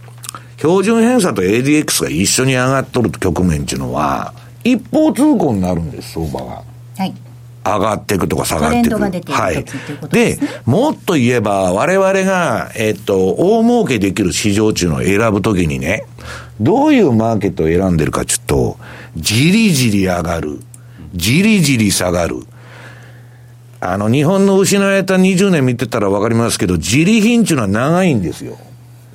[0.59, 4.33] 標準偏差と ADX が一緒に上がっとる局面っていうのは、
[4.65, 6.63] 一方通行になるんです、相場が。
[6.97, 7.13] はい。
[7.63, 9.31] 上がっていくとか下がっていく。
[9.31, 9.65] はい。
[10.11, 16.03] で、もっと言えば、我々が、えっと、大儲けできる市場っていうのを選ぶときにね、
[16.59, 18.77] どういうマーケットを選んでるかちょっと、
[19.15, 20.59] じりじり上がる。
[21.15, 22.41] じりじり下がる。
[23.79, 28.57] あの、日本の失われた20年見てたらわかりますけど、じり品っていうのは長いんですよ。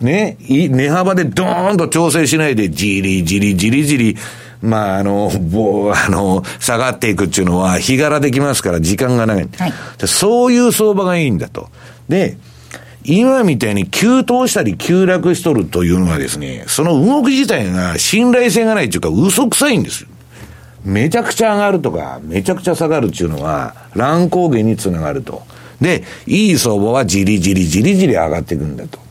[0.05, 4.17] ね、値幅でドーンと調整しないで、じりじりじりじり、
[4.61, 9.49] まあ、あの、ぼあの、下がっていくっていうのは、日柄できますから、時間がない。
[9.59, 9.73] はい、
[10.07, 11.69] そういう相場がいいんだと。
[12.09, 12.37] で、
[13.05, 20.09] 今みたいに急騰したり急落しとるというのはですね、その動き自体が信頼性がないっていうか嘘くさいんですよ。
[20.85, 25.43] めちゃくちゃ上がるとか、めちゃくちゃ下がるっていうのは、乱高下につながると。
[25.81, 29.04] で、いい相場はじりじりじりじり上がっていくんだと。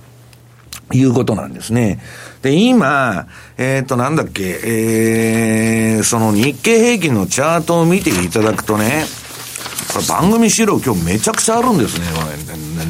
[0.91, 1.99] いうことなんですね。
[2.41, 9.05] で、今、えっ、ー、と、なんだっけ、えー、その日経平均のチャートを見ていただくとね、
[9.93, 12.05] これ番組資料今日めちゃくちゃあるんですね。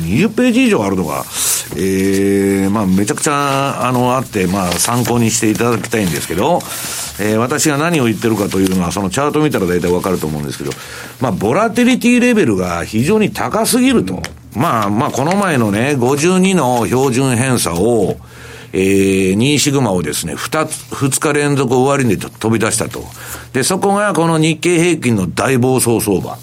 [0.04, 1.24] 20ページ以上あるのが、
[1.76, 6.60] えー、まあめちゃくちゃ、あの、あって、まあ参考にしていただきたいんですけど、
[7.20, 10.72] えー、私が何を言ってるかというのは、そのチャート見たら大体わかると思うんですけど、
[11.20, 14.22] まあ、ボラテリティレベルが非常に高すぎると。
[14.56, 18.18] まあ、まあ、この前のね、52の標準偏差を、
[18.72, 23.04] えー、2シグマをですね、二つ、二日連続終わりに飛び出したと。
[23.54, 26.38] で、そこがこの日経平均の大暴走相場。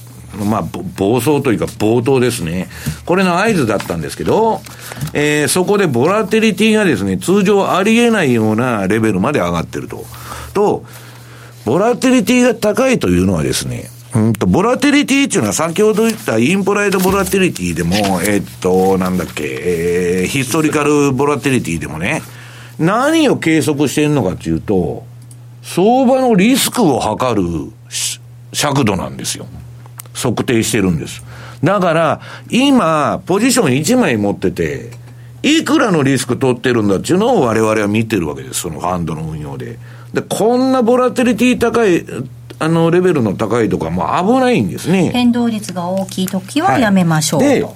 [0.44, 0.62] まあ、
[0.96, 2.68] 暴走というか暴騰ですね。
[3.05, 4.61] これの合図だったんですけど、
[5.12, 10.05] えー、そこでボラテリティがですね、通常ありえないようなレベルまで上がってると。
[10.55, 10.85] と、
[11.64, 22.22] ボラテリティが高いというのはですね、うんと、ボラテリティっていうのは先ほど言ったインプライドボラテリティでも、えっと、なんだっけ、えー、ヒストリカルボラテリティでもね、
[22.78, 25.05] 何を計測しているのかというと、
[25.62, 27.70] 相場のリスクを測る
[28.53, 29.47] 尺度なんですよ。
[30.14, 31.22] 測定してるんです。
[31.62, 32.20] だから、
[32.51, 34.91] 今、ポジション1枚持ってて、
[35.43, 39.78] いくらのリスク取ってるんだっていうのを我々は見てるわけです、そのファンドの運用で。
[40.12, 42.05] で、こんなボラテリティ高い、
[42.61, 45.11] あの、レベルの高いとかも危ないんですね。
[45.12, 47.46] 変動率が大きい時はやめましょうと。
[47.46, 47.66] で、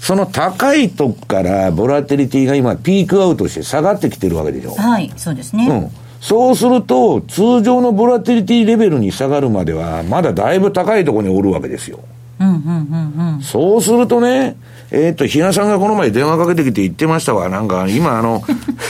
[0.00, 4.74] その高いとこからボラテリティが今ピークアウトして下がってきてるわけでしょ。
[4.74, 5.68] はい、そうですね。
[5.68, 5.90] うん。
[6.22, 12.00] そうすると、通常のボラテリティレベルに下がるまでは、まだだいぶ高いところにおるわけですよ。
[12.40, 13.42] うんうんうんうん。
[13.42, 14.56] そうするとね、
[14.90, 17.50] えっ、と、比嘉さんがこの前電話かけてきて言ってましたわ。
[17.50, 18.40] なんか、今あの、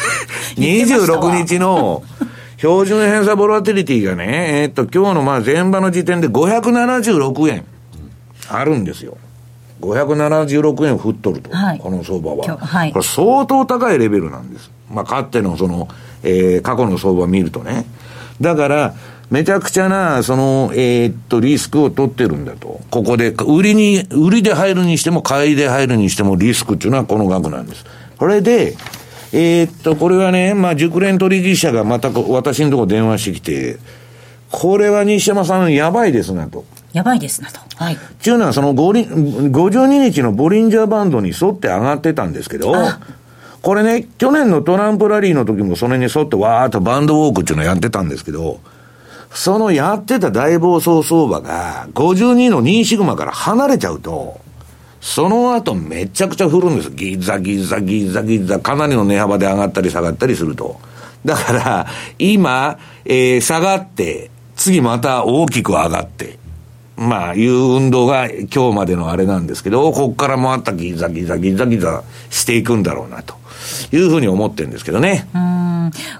[0.56, 2.04] 26 日の
[2.60, 7.64] 標準偏差ボラテリティがね、えっ、と、今日のまあ前場の時点で576円
[8.50, 9.16] あるんですよ。
[9.80, 12.58] 576円振っとると、はいこの相場は。
[12.58, 14.70] はいこれ相当高いレベルなんです。
[14.90, 15.88] まあ、かつてのその、
[16.22, 17.86] えー過去の相場を見るとね。
[18.42, 18.94] だから、
[19.30, 22.82] めちゃくちゃな、その、えーっと、リスクを取ってるんだと。
[22.90, 27.86] ここで、売りに、売りで入るにしても、買いで入るにしても、リスクっていうのはこの額なんです。
[28.18, 28.76] これで、
[29.32, 33.78] えーっと、これはね、まあ、熟練取引者がまたこ私のところ電話してきて、
[34.50, 36.64] これは西山さんやばいですなと。
[36.92, 37.60] やばいですなと。
[37.76, 37.94] はい。
[37.94, 42.74] っていうのは、その五輪52日のボリンジャーバンドに沿って上がってたんですけど、
[43.62, 48.58] これね、去年のトランプラリーの時もそれに沿ってわーっとバンドウォークっていうのをやってたんですけど、
[49.32, 54.40] そのやってた大暴走相場が52の2シグマから離れちゃうと、
[55.00, 56.90] その後めちゃくちゃ振るんです。
[56.90, 60.78] ギザギザギザギザ、かなりの値幅で上がったり下がったりすると。
[61.24, 61.86] だから、
[62.18, 66.38] 今、えー下がって、次また大きく上がって、
[66.96, 73.34] まあ、いう運動が今日までのあれなんですけど、ここからまたギザギザギザギザしていくんだろうな、と
[73.92, 75.26] いうふうに思ってるんですけどね。
[75.34, 75.60] うん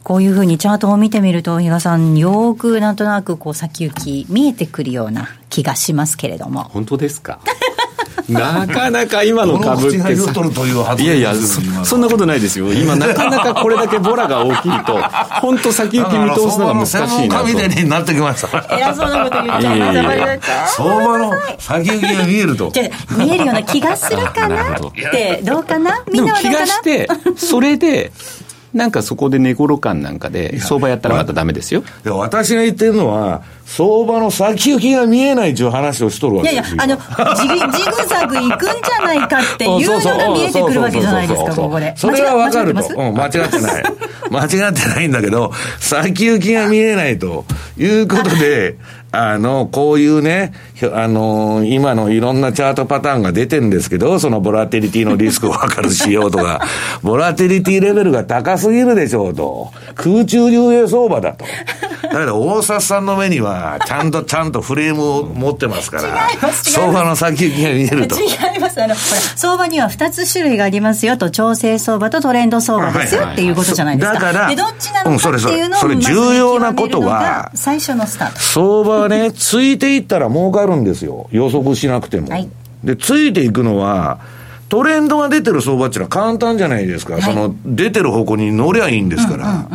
[0.02, 6.64] こういうふうにチャートを見てみると、比嘉さん、よーくなんとなくこう先行き見えてくるような気がしますけれども。
[6.64, 7.38] 本当ですか？
[8.28, 12.72] なかなか今の株ってこの口が言うとるといやいやそそんなことないですよ。
[12.72, 14.98] 今なかなかこれだけボラが大きいと
[15.40, 17.46] 本当先行き見通すのが難しいなと。
[17.46, 18.76] みたいになってきました。
[18.76, 20.42] 偉そうなこと言っちゃいま
[20.76, 22.70] 相場の先行きが見えると。
[22.72, 24.76] じゃあ見えるような気がするかな？
[24.76, 24.80] っ
[25.12, 26.02] て、どうかな？
[26.12, 26.58] みんなはどうかな？
[26.61, 28.12] がしてそれで
[28.72, 36.96] なんかそこで寝頃感なんかで相場やったらまたダメですよいや私が言ってるのは、相場の先行きが見えないという話をしとるわいやいやけですよ。、あの、
[37.36, 41.94] ジグジグザグ行くんじゃないかっていうのが見えてくるわけじゃないですか、ここで。
[41.96, 42.80] それはわかると。
[42.96, 43.84] うん、間違ってない。
[44.30, 47.44] 間違ってないんだけど、先行きが見えないと
[47.76, 48.76] いうことで、
[49.12, 50.52] あの、こういうね、
[50.92, 56.61] あの、今のいろんなチャートパターンが出てるんですけど、そのボラテリティのリスクを測る仕様とか、
[57.02, 59.72] ボラテリティレベルが高すぎるでしょうと。
[59.96, 61.44] 空中遊泳相場だと。
[62.02, 68.16] だから大札さんの目には、ちゃんとちゃんとフレームを持ってますから、相場の先行きが見えると。
[68.20, 68.82] 違います。
[68.82, 74.14] あの、相場には2つ種類がありますよと、調整相場とトレンド相場ですよっていうことじゃないですか。
[74.14, 78.40] だからで、どっちなのかっていうのを、うんそれそれまず重要なことは最初のスタート。
[78.40, 81.28] 相場はね、ついていったら儲かるんですよ。
[81.32, 82.28] 予測しなくても。
[82.28, 82.48] はい
[82.84, 84.20] で、ついていくのは、
[84.68, 87.20] トレンドが出てる相場っていうのは簡単じゃないですか。
[87.20, 89.66] その、出てる方向に乗りゃいいんですから。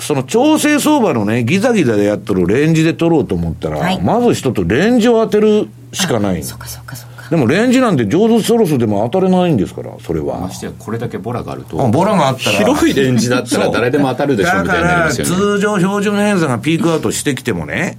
[0.00, 6.42] その調整相場のね、ギザギザでやっとるレンジで取ろうと思ったら、はいまず一つレンジを当てるしかない。
[6.44, 7.07] そうかそうかそうか。
[7.30, 10.40] でもレンジなんて上手ソロスでも当たれないんですから、それは。
[10.40, 17.98] ましてやこれだけボラがあるとあボラがあったら広いレンジだったら誰でも当たるでしょみたいになりますよねだから通常標準偏差がピークアウトしてきてもね、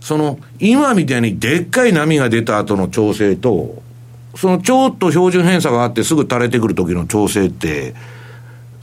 [0.00, 3.82] その、今みたいにでっかい波が出た後の調整と、
[4.34, 7.94] そのちょっと標準偏差があってすぐ垂れてくる時の調整って、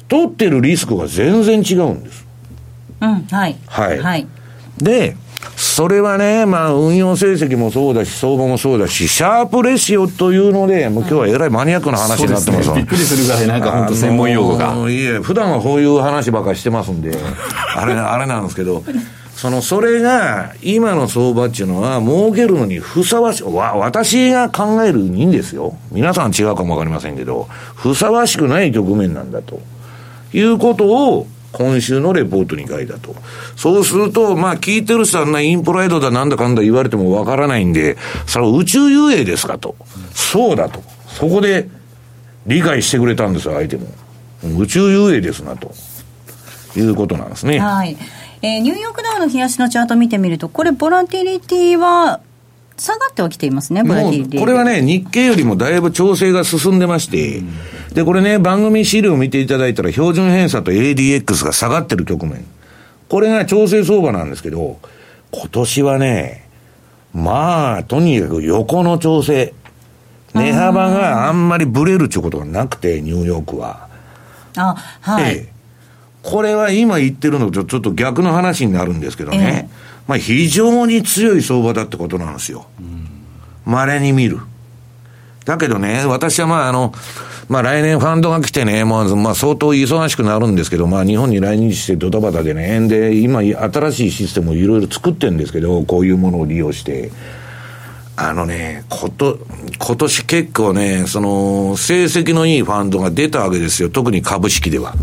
[0.07, 2.25] 取ってるリスクが全然違うんです。
[3.01, 3.57] うん、はい。
[3.67, 4.27] はいはい。
[4.77, 5.15] で、
[5.79, 17.17] それはね、まあ、運用成績もそうだし、相場もそうだし、シャープレシオというので、もう今日はえらいマニアックな話になってますねびっくりするぐらいなんか本当専門用語がいえ、普段はこういう話ばっかりしてますんで、
[17.77, 18.83] あれ、 あれなんですけど、
[19.33, 25.77] その、それが、今の相場っていうのは、儲けるのにふさわし、わ、私が考えるにいいんですよ。
[25.93, 29.61] 皆さん違うかもわかりませんけど、ふさわしくない局面なんだと。
[30.33, 33.15] いうことを、今週のレポートに書いたと。
[33.55, 37.97] そうすると、まあ、聞いてる人はな、インプライドだなんだかんだ言われてもわからないんで、
[38.27, 39.75] それは宇宙遊泳ですかと。
[40.13, 40.83] そうだと。
[41.07, 41.67] そこで、
[42.45, 43.87] 理解してくれたんですよ、相手も。
[44.59, 45.71] 宇宙遊泳ですな、と。
[46.75, 47.59] いうことなんですね。
[47.59, 47.97] はい。
[48.41, 52.21] えーニューヨークダウの冷やしのチャート見てみると、これ、ボラティリティは
[52.77, 54.39] 下がってはきていますね、ボラテもィリティ。
[54.39, 57.41] うこれはね、日経よりもだいぶ調整が進んでまして、
[57.93, 62.45] で、これね、番組資料を見ていただいたら、標準偏差と ADX が下がってる局面。
[63.07, 64.79] これが調整相場なんですけど、
[65.31, 66.47] 今年はね、
[67.13, 69.53] まあ、とにかく横の調整。
[70.33, 73.87] 値幅があんまりブレるっていうことがなくて、ニューヨークは。
[74.55, 75.23] あ、はい。
[75.23, 75.59] ええ
[76.21, 79.69] これは今言ってるのとちょっと逆の話になるんですけどね。
[80.07, 82.67] まあ非常に強い相場だってことなんですよ。
[83.65, 84.39] 稀に見る。
[85.45, 86.93] だけどね、私はまああの、
[87.49, 97.11] まあ来年ファンドが来てね、まあ、まあ相当忙しくなるんですけど、まあ日本に来日してドタバタでね、で、今新しいシステムをいろいろ作ってるんですけど、こういうものを利用して。
[98.21, 99.39] あのね、こと、
[99.77, 103.89] 今年結構ね、その、成績のいいファンドが出たわけですよ。
[103.89, 104.93] 特に株式では。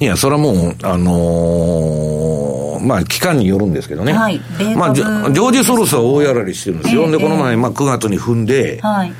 [0.00, 4.12] いや、それはもう、あのーまあ、期間によるんですけどね。
[4.12, 4.40] はい
[4.76, 7.04] まあ、ジョージ・ソロスは大やられしてるんですよ。
[7.04, 9.12] ええで、この前、まあ、9月に踏んで、はい。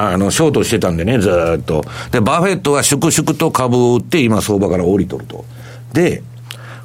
[0.00, 1.28] あの、ショートしてたんでね、ず
[1.58, 1.84] っと。
[2.12, 5.44] で、バフェットが粛々と株を売って、今相場から降りとると。
[5.92, 6.22] で、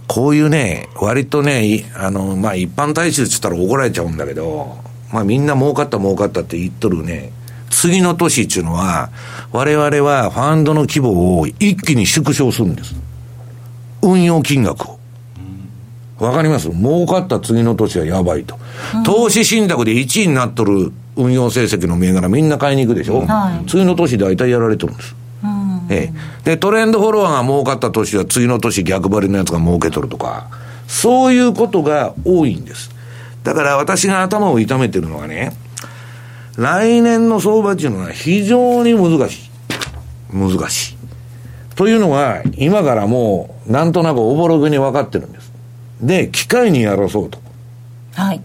[0.08, 4.78] こういうね、割とね、あの、まあ、一般大衆って言ったら怒られちゃうんだけど、
[5.12, 7.32] まあ、みんな儲かった儲かったって言っとるね、
[7.70, 9.12] 次の年っていうのは、
[9.52, 12.96] 我々はファンドの規模を一気に縮小するんです。
[14.02, 15.00] 運用金額を。
[16.20, 16.70] わかります？
[16.70, 18.58] 儲かった次の年はやばいと。
[19.06, 25.16] 投資信託で1位になっとる運用成績の銘柄みんな買いに行くでしょ、はい次の年大体やられてるんです。
[25.90, 26.12] え
[26.46, 30.48] え、で、トレンドフォロワーが儲かった年は次の年逆張りのやつが儲けとるとか、
[30.88, 32.90] そういうことが多いんです。
[33.44, 35.52] だから私が頭を痛めてるのはね、
[36.58, 39.50] 来年の相場っていうのは非常に難し
[40.32, 40.36] い。
[40.36, 40.98] 難しい。
[41.76, 45.52] というのは、今からもう、なんとなくおぼろげに分かってるんです。
[46.02, 47.40] で、機械にやらそうと。
[48.14, 48.42] はい。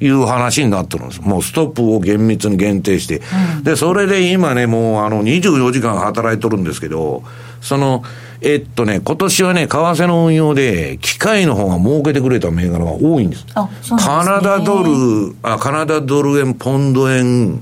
[0.00, 1.20] いう話になってるんです。
[1.20, 3.20] もうストップを厳密に限定して。
[3.62, 7.22] で、それで今ね、もうあの24時間働いとるんですけど、
[7.60, 8.04] その、
[8.40, 13.46] えっとね、今年はね、為替の運用で、機械の方が儲けてくれた銘柄が多いんです。
[13.54, 14.14] あ、そうですね。
[14.14, 17.60] カナダドル、あ、カナダドル円、ポンド円、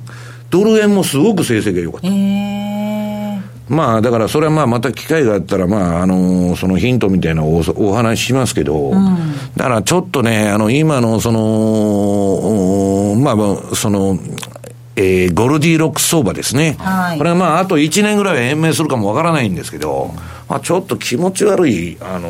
[0.51, 2.09] ドル円もすごく成績が良かった。
[2.09, 2.76] へえ。
[3.69, 8.93] まあ、だからそれはまあ、また機会があったら、まあ、あのそのヒントみたいなのをおお話ししますけど、
[9.57, 14.19] だからちょっとね、あの、今のその、おまあまあ、その、
[14.95, 16.77] えーゴルディロックス相場ですね。
[16.79, 20.15] はいこれはまあ、あと1年ぐらいは延命するかもわからないんですけど、
[20.49, 22.29] まあ、ちょっと気持ち悪い、あの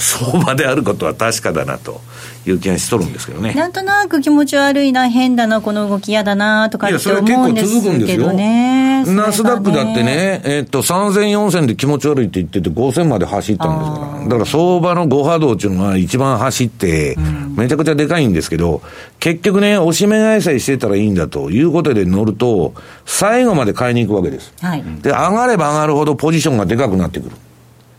[0.00, 2.00] 相場であることは確かだなと
[2.46, 3.52] いう気がしとるんですけどね。
[3.54, 9.04] なんとなく気持ち悪いな、変だな、この動き嫌だな、とかっていやそれは思うんです結構続くんですよけどね。
[9.06, 14.24] ナスダックだってね、えっと、3000、4000で気持ち悪いって言ってて、5000まで走ったんですから。
[14.24, 17.16] だから相場の5波動っていうのは一番走って、
[17.56, 18.82] めちゃくちゃでかいんですけど、
[19.20, 22.74] 結局ね、押し目買いさえしてたらいいんだということで乗ると、
[23.04, 24.52] 最後まで買いに行くわけです。
[24.60, 24.84] はい。
[25.02, 27.36] で、上がれば上がるほどポジションがでかくなってくる。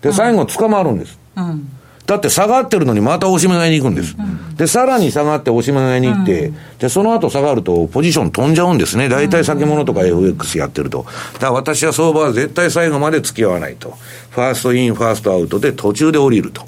[0.01, 1.19] で、最後捕まるんです。
[1.35, 1.69] うん。
[2.09, 4.15] だって下がってるのにまた押し目買いに行くんです。
[4.57, 9.09] で、さらに下がって押し目買いに行って、で、その後下がるとポジション飛んじゃうんですね。
[9.09, 11.05] 大体先物とか FX やってると。
[11.33, 13.93] だから私は相場は絶対最後まで付き合わないと。
[14.31, 16.63] first in, first out で途中で降りると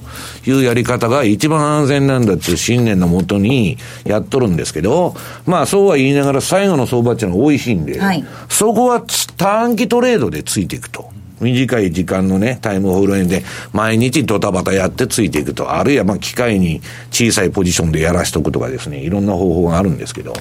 [0.45, 5.15] いうやり方が一番安全なんだっていう信念のもとにやっとるんですけど、
[5.47, 9.03] まあそうは言いながら最後の相場っていうのは美味しいんで、はいそこは
[9.37, 11.10] 短期トレードでついていくと。
[11.41, 15.73] 短い時間のね、 time horizon で、毎日ドタバタやってついていくと。
[15.73, 16.81] あるいは、まあ、機械に
[17.11, 20.33] 小さいポジションでやらしとくとかですね、いろんな方法があるんですけど、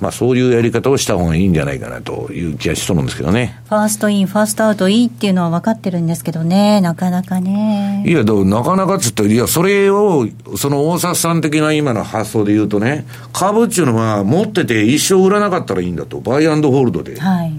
[0.00, 3.60] まあ、そういうやり方をした方がいいんじゃないかなという気がしとるんですけどね。
[3.68, 8.04] first in, first out いいっていうのは分かってるんですけどね、なかなかね。
[8.06, 16.20] いや、だなかなかっつったら、いや、それを、その大里さん的な今の発想で言うとね、株っていうのは持ってて一生売らなかったらいいんだと。
[16.20, 17.18] バイアンドホールドで。
[17.18, 17.52] はい。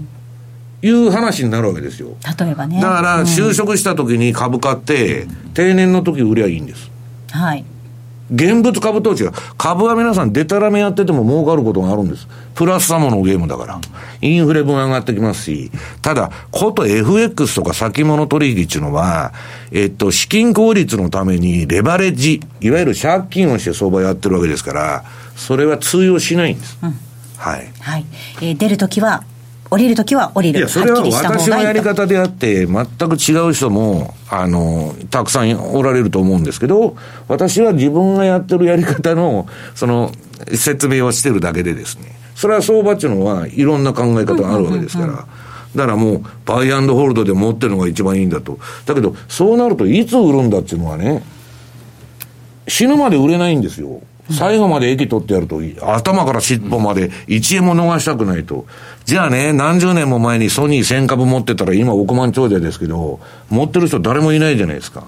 [0.86, 2.16] いう話になるわけですよ。
[2.38, 2.80] 例えばね。
[2.80, 6.90] だから、うん就職した時に株買って、定年の時売りゃいいんです。
[7.32, 7.64] はい。
[8.32, 12.26] 現物株投資が、株は皆さんデタラメやってても儲かることがあるんです。
[12.54, 13.80] プラスサモのゲームだから。
[14.20, 15.70] インフレ分上がってきますし、
[16.02, 19.32] ただ、こと FX とか先物取引っていうのは、
[19.70, 25.04] えっと、資金効率のためにレバレッジ、いわゆる借金をして相場やってるわけですから、
[25.36, 26.78] それは通用しないんです。
[27.36, 27.72] はい。
[27.80, 28.04] はい。
[28.40, 29.22] えー出るときは、
[29.70, 30.60] 降りるときは降りる。
[30.60, 31.80] いや、それは私のやり。
[31.80, 36.96] 方であって、全く違う人も、あの、たくさんおられると思うんですけど、
[37.28, 40.12] 私は自分がやってるやり方の、その、
[40.54, 45.26] 説明をしてるだけでですね、それは相場っていうのは、いろんな考え方があるわけですから、
[45.74, 48.58] だからもう、バイアンドホールドで持ってるのが一番いいんだと。
[48.86, 51.22] だけど、そうなると、いつ売るんだっていうのはね、
[52.68, 54.00] 死ぬまで売れないんですよ。
[54.30, 58.66] 最後まで駅取ってやると、頭から尻尾まで1円も逃したくないと。
[59.04, 63.20] じゃあね、何十年も前にソニー1000株持ってたら今億万長者ですけど、
[63.50, 65.04] 持ってる人誰もいないじゃないですか。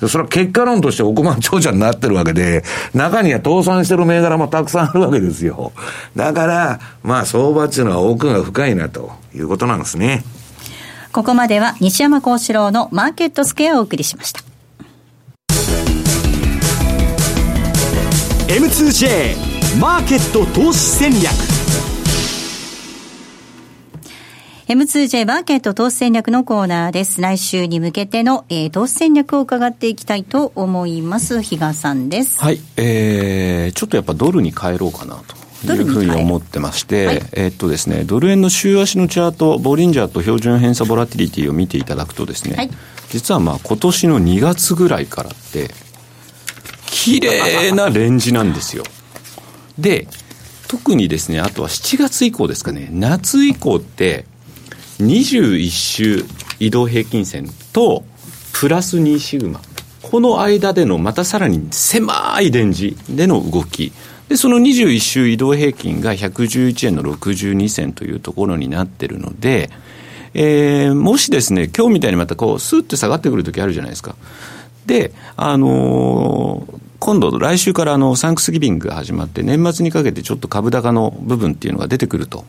[0.00, 5.72] でそれは結果論として億万長者になってるわけで、中には倒産してる銘柄もたくさんあるわけですよ。
[6.16, 10.24] だから、まあ相場っていうのは奥が深いなということなんですね。
[11.12, 14.49] ここまでは西山幸四郎のマーケットスクエアをお送りしました。
[18.50, 21.30] M2J マーケット投資戦略
[24.66, 27.20] M2J マーケット投資戦略のコーナーです。
[27.20, 31.40] 来週に向けての、えー、投資戦略を伺っていきたいと思います。
[31.42, 32.42] 比嘉さんです。
[32.42, 32.58] はい。
[32.76, 35.72] えー、ちょっとやっぱドルに変えろうかなと。
[35.72, 42.70] いうふうに思ってまして、はい、えっとですね、ドル円の週足のチャート、ボリンジャーと標準偏差ボラティリティを見ていただくとですね、はい、
[43.10, 45.70] 実はまあ今年の2月ぐらいからって、
[47.02, 48.84] 綺麗なレンジなんですよ。
[49.78, 50.06] で、
[50.68, 54.26] 特にですね、あとは7月以降ですかね、夏以降って、
[54.98, 56.26] 21週
[56.58, 58.04] 移動平均線と
[58.52, 59.62] プラス2シグマ。
[60.02, 63.92] この間でのまたさらに狭いレンジでの動き。
[64.28, 69.70] でその21週移動平均が111円の62銭というところになってるので、
[70.34, 74.14] えー、もしですね今日みたいにまたこうスーッて下がってくるときあるじゃないですか。
[74.86, 82.44] であのー今度、来週からあのサンクスギビングが始まって、年末にかけてちょっと株高の部分っていうのが出てくると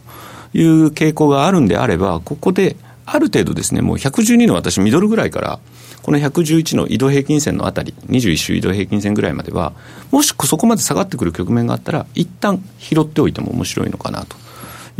[0.53, 2.75] いう傾向があるんであれば、ここで
[3.05, 5.59] ある程度ですね、もう112の私、ミドルぐらいから、
[6.03, 9.71] この111の移動平均線のあたり、21週移動平均線ぐらいまでは、
[10.11, 14.35] もしそこまで下がってくる局面があったら、一旦拾っておいても面白いのかなと。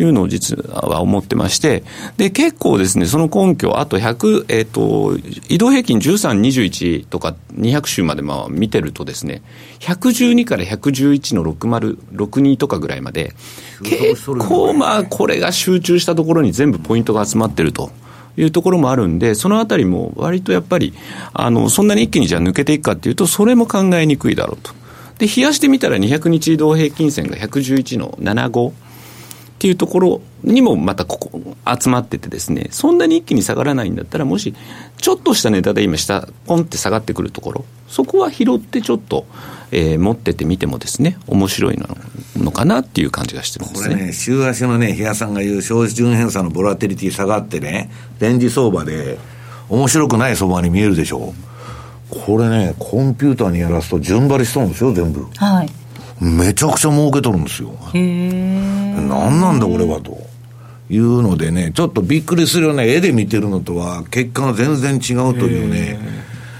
[0.01, 1.83] いうのを実は思ってまして、
[2.17, 9.41] で、結構ですね、その根拠、あと100、えっ、ー、と、移動平均13、21とか200週までまあ見てるとですね、
[9.79, 13.33] 112から111の60、62とかぐらいまで、
[13.83, 17.91] 結構まあこれが集中したところに全部ポイントが集まってると。
[18.37, 20.93] いうところもあるんで、そのあたりも割とやっぱり、
[21.33, 24.71] あの、そんなに一気にじゃあ抜けていくかっていうと、それも考えにくいだろうと。
[25.17, 28.71] で、冷やしてみたら200日移動平均線が111の75。
[29.61, 34.55] っていうところにもまたここ集まっててですね、そんなに一気に下がらないんだったら、もし
[34.97, 39.27] ちょっとしたネタで今下、ポンって下がってくるところ、そこは拾ってちょっと、
[39.71, 41.95] えー、持っててみてもですね、面白いの
[42.37, 43.93] のかなっていう感じがしてるんですね。
[43.93, 49.19] これね、週足のね、比嘉さんが言う小純偏差のボラテリティ下がってね、レンジ相場で
[49.69, 51.35] 面白くない相場に見えるでしょ
[52.09, 52.15] う。
[52.25, 55.27] これね、コンピューターにやらすと順張りしとるんですよ、全部。
[55.35, 55.69] はい。
[56.21, 57.71] めちゃくちゃ儲けとるんですよ。
[57.93, 59.07] 何
[59.41, 60.17] なんだこれはと。
[60.89, 65.97] いうのでね、ちょっとびっくりするよね、絵で見てるのとは結果が全然違うというね、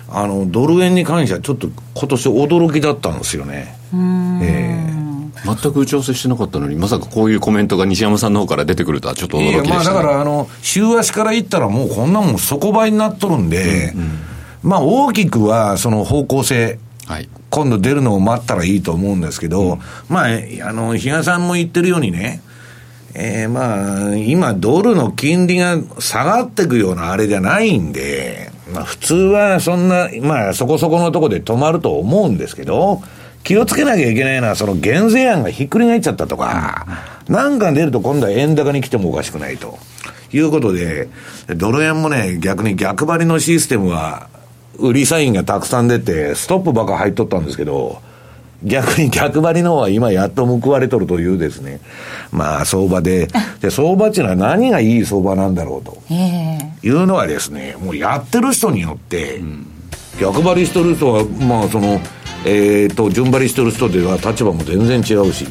[0.09, 3.76] あの、ドル円に関してはちょっと今年驚きだったんですよね。
[4.41, 4.82] え
[5.43, 14.01] 全く打ち合わせしてなかったのに、まさかこういうコメントが西山さんの方から出てくるとは、ちょっと驚きでした、ね、まあ、だからあの、週足から言ったら、もうこんなもん底倍になっとるんで、うん。
[14.01, 14.20] うん、
[14.64, 16.80] まあ、大きくはその方向性、
[17.12, 20.28] はい、今度出るのを待ったらいいと思うんですけど、うん、まあ、
[20.64, 22.41] あの、比嘉さんも言ってるようにね、
[23.14, 33.01] えー、まあ、今、ドルの金利が下がっていくようなあれじゃないんで、まあ、普通はそんな、まあ、そこそこのとこで止まると思うんですけど、
[33.43, 36.88] 気をつけなきゃいけないのは、その減税案がひっくり返っちゃったとか、
[37.28, 39.78] なんか出ると今度は円高に来てもおかしくないと。
[40.34, 41.09] いうことで、
[41.57, 44.30] ドル円もね、逆に逆張りのシステムは、
[44.78, 48.01] 売りサインがたくさん出て、ストップばっか入っとったんですけど、
[48.63, 51.82] 逆に逆張りの方は今やっと報われとるというですね、
[52.32, 53.28] まあ相場で、
[53.59, 59.41] で相場っていうのは何がいい相場なんだろうというのはですね、もうやってる人によって、
[60.19, 61.99] 逆張りしてる人は、まあその、
[62.45, 65.47] えっ、ー、と、順張りしてる人では立場も全然違うし、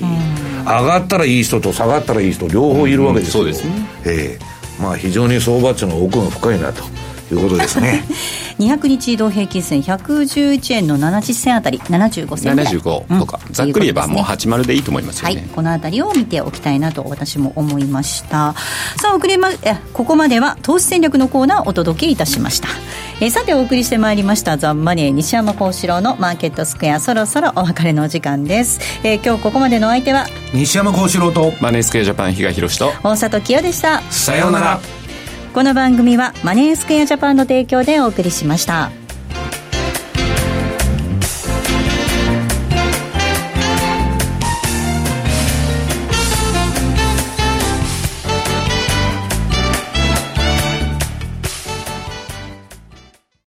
[0.64, 3.42] 上がったらいい人と下がったらいい人両方いるわけですよ。
[3.42, 3.72] そうですね。
[4.06, 6.84] ええー、まあ非常に相場っていうのは奥が深いなと。
[7.34, 8.04] いうことですね。
[8.58, 12.74] 200日移動平均線111円の70銭あたり75銭ぐらい。
[12.74, 18.54] 75とか、うん、ざっくり言えばもう80でいいと思いますよね、はい、このあたりを見ておきたいなと私も思いました。
[19.00, 22.68] さあ遅れまえここまでは投資戦略のコーナーをお届けいたしました。
[23.22, 34.00] えさてお送りしてまいりましたザンマネー西山幸四郎のマーケットスクエアそろそろお別れの時間です、えー、今日ここまでのお相手は西山幸四郎とマネースクエアジャパン比嘉宏と大里清でした。
[34.10, 34.80] さようなら
[35.52, 38.92] この番組はマネースクエアジャパンの提供でお送りしました。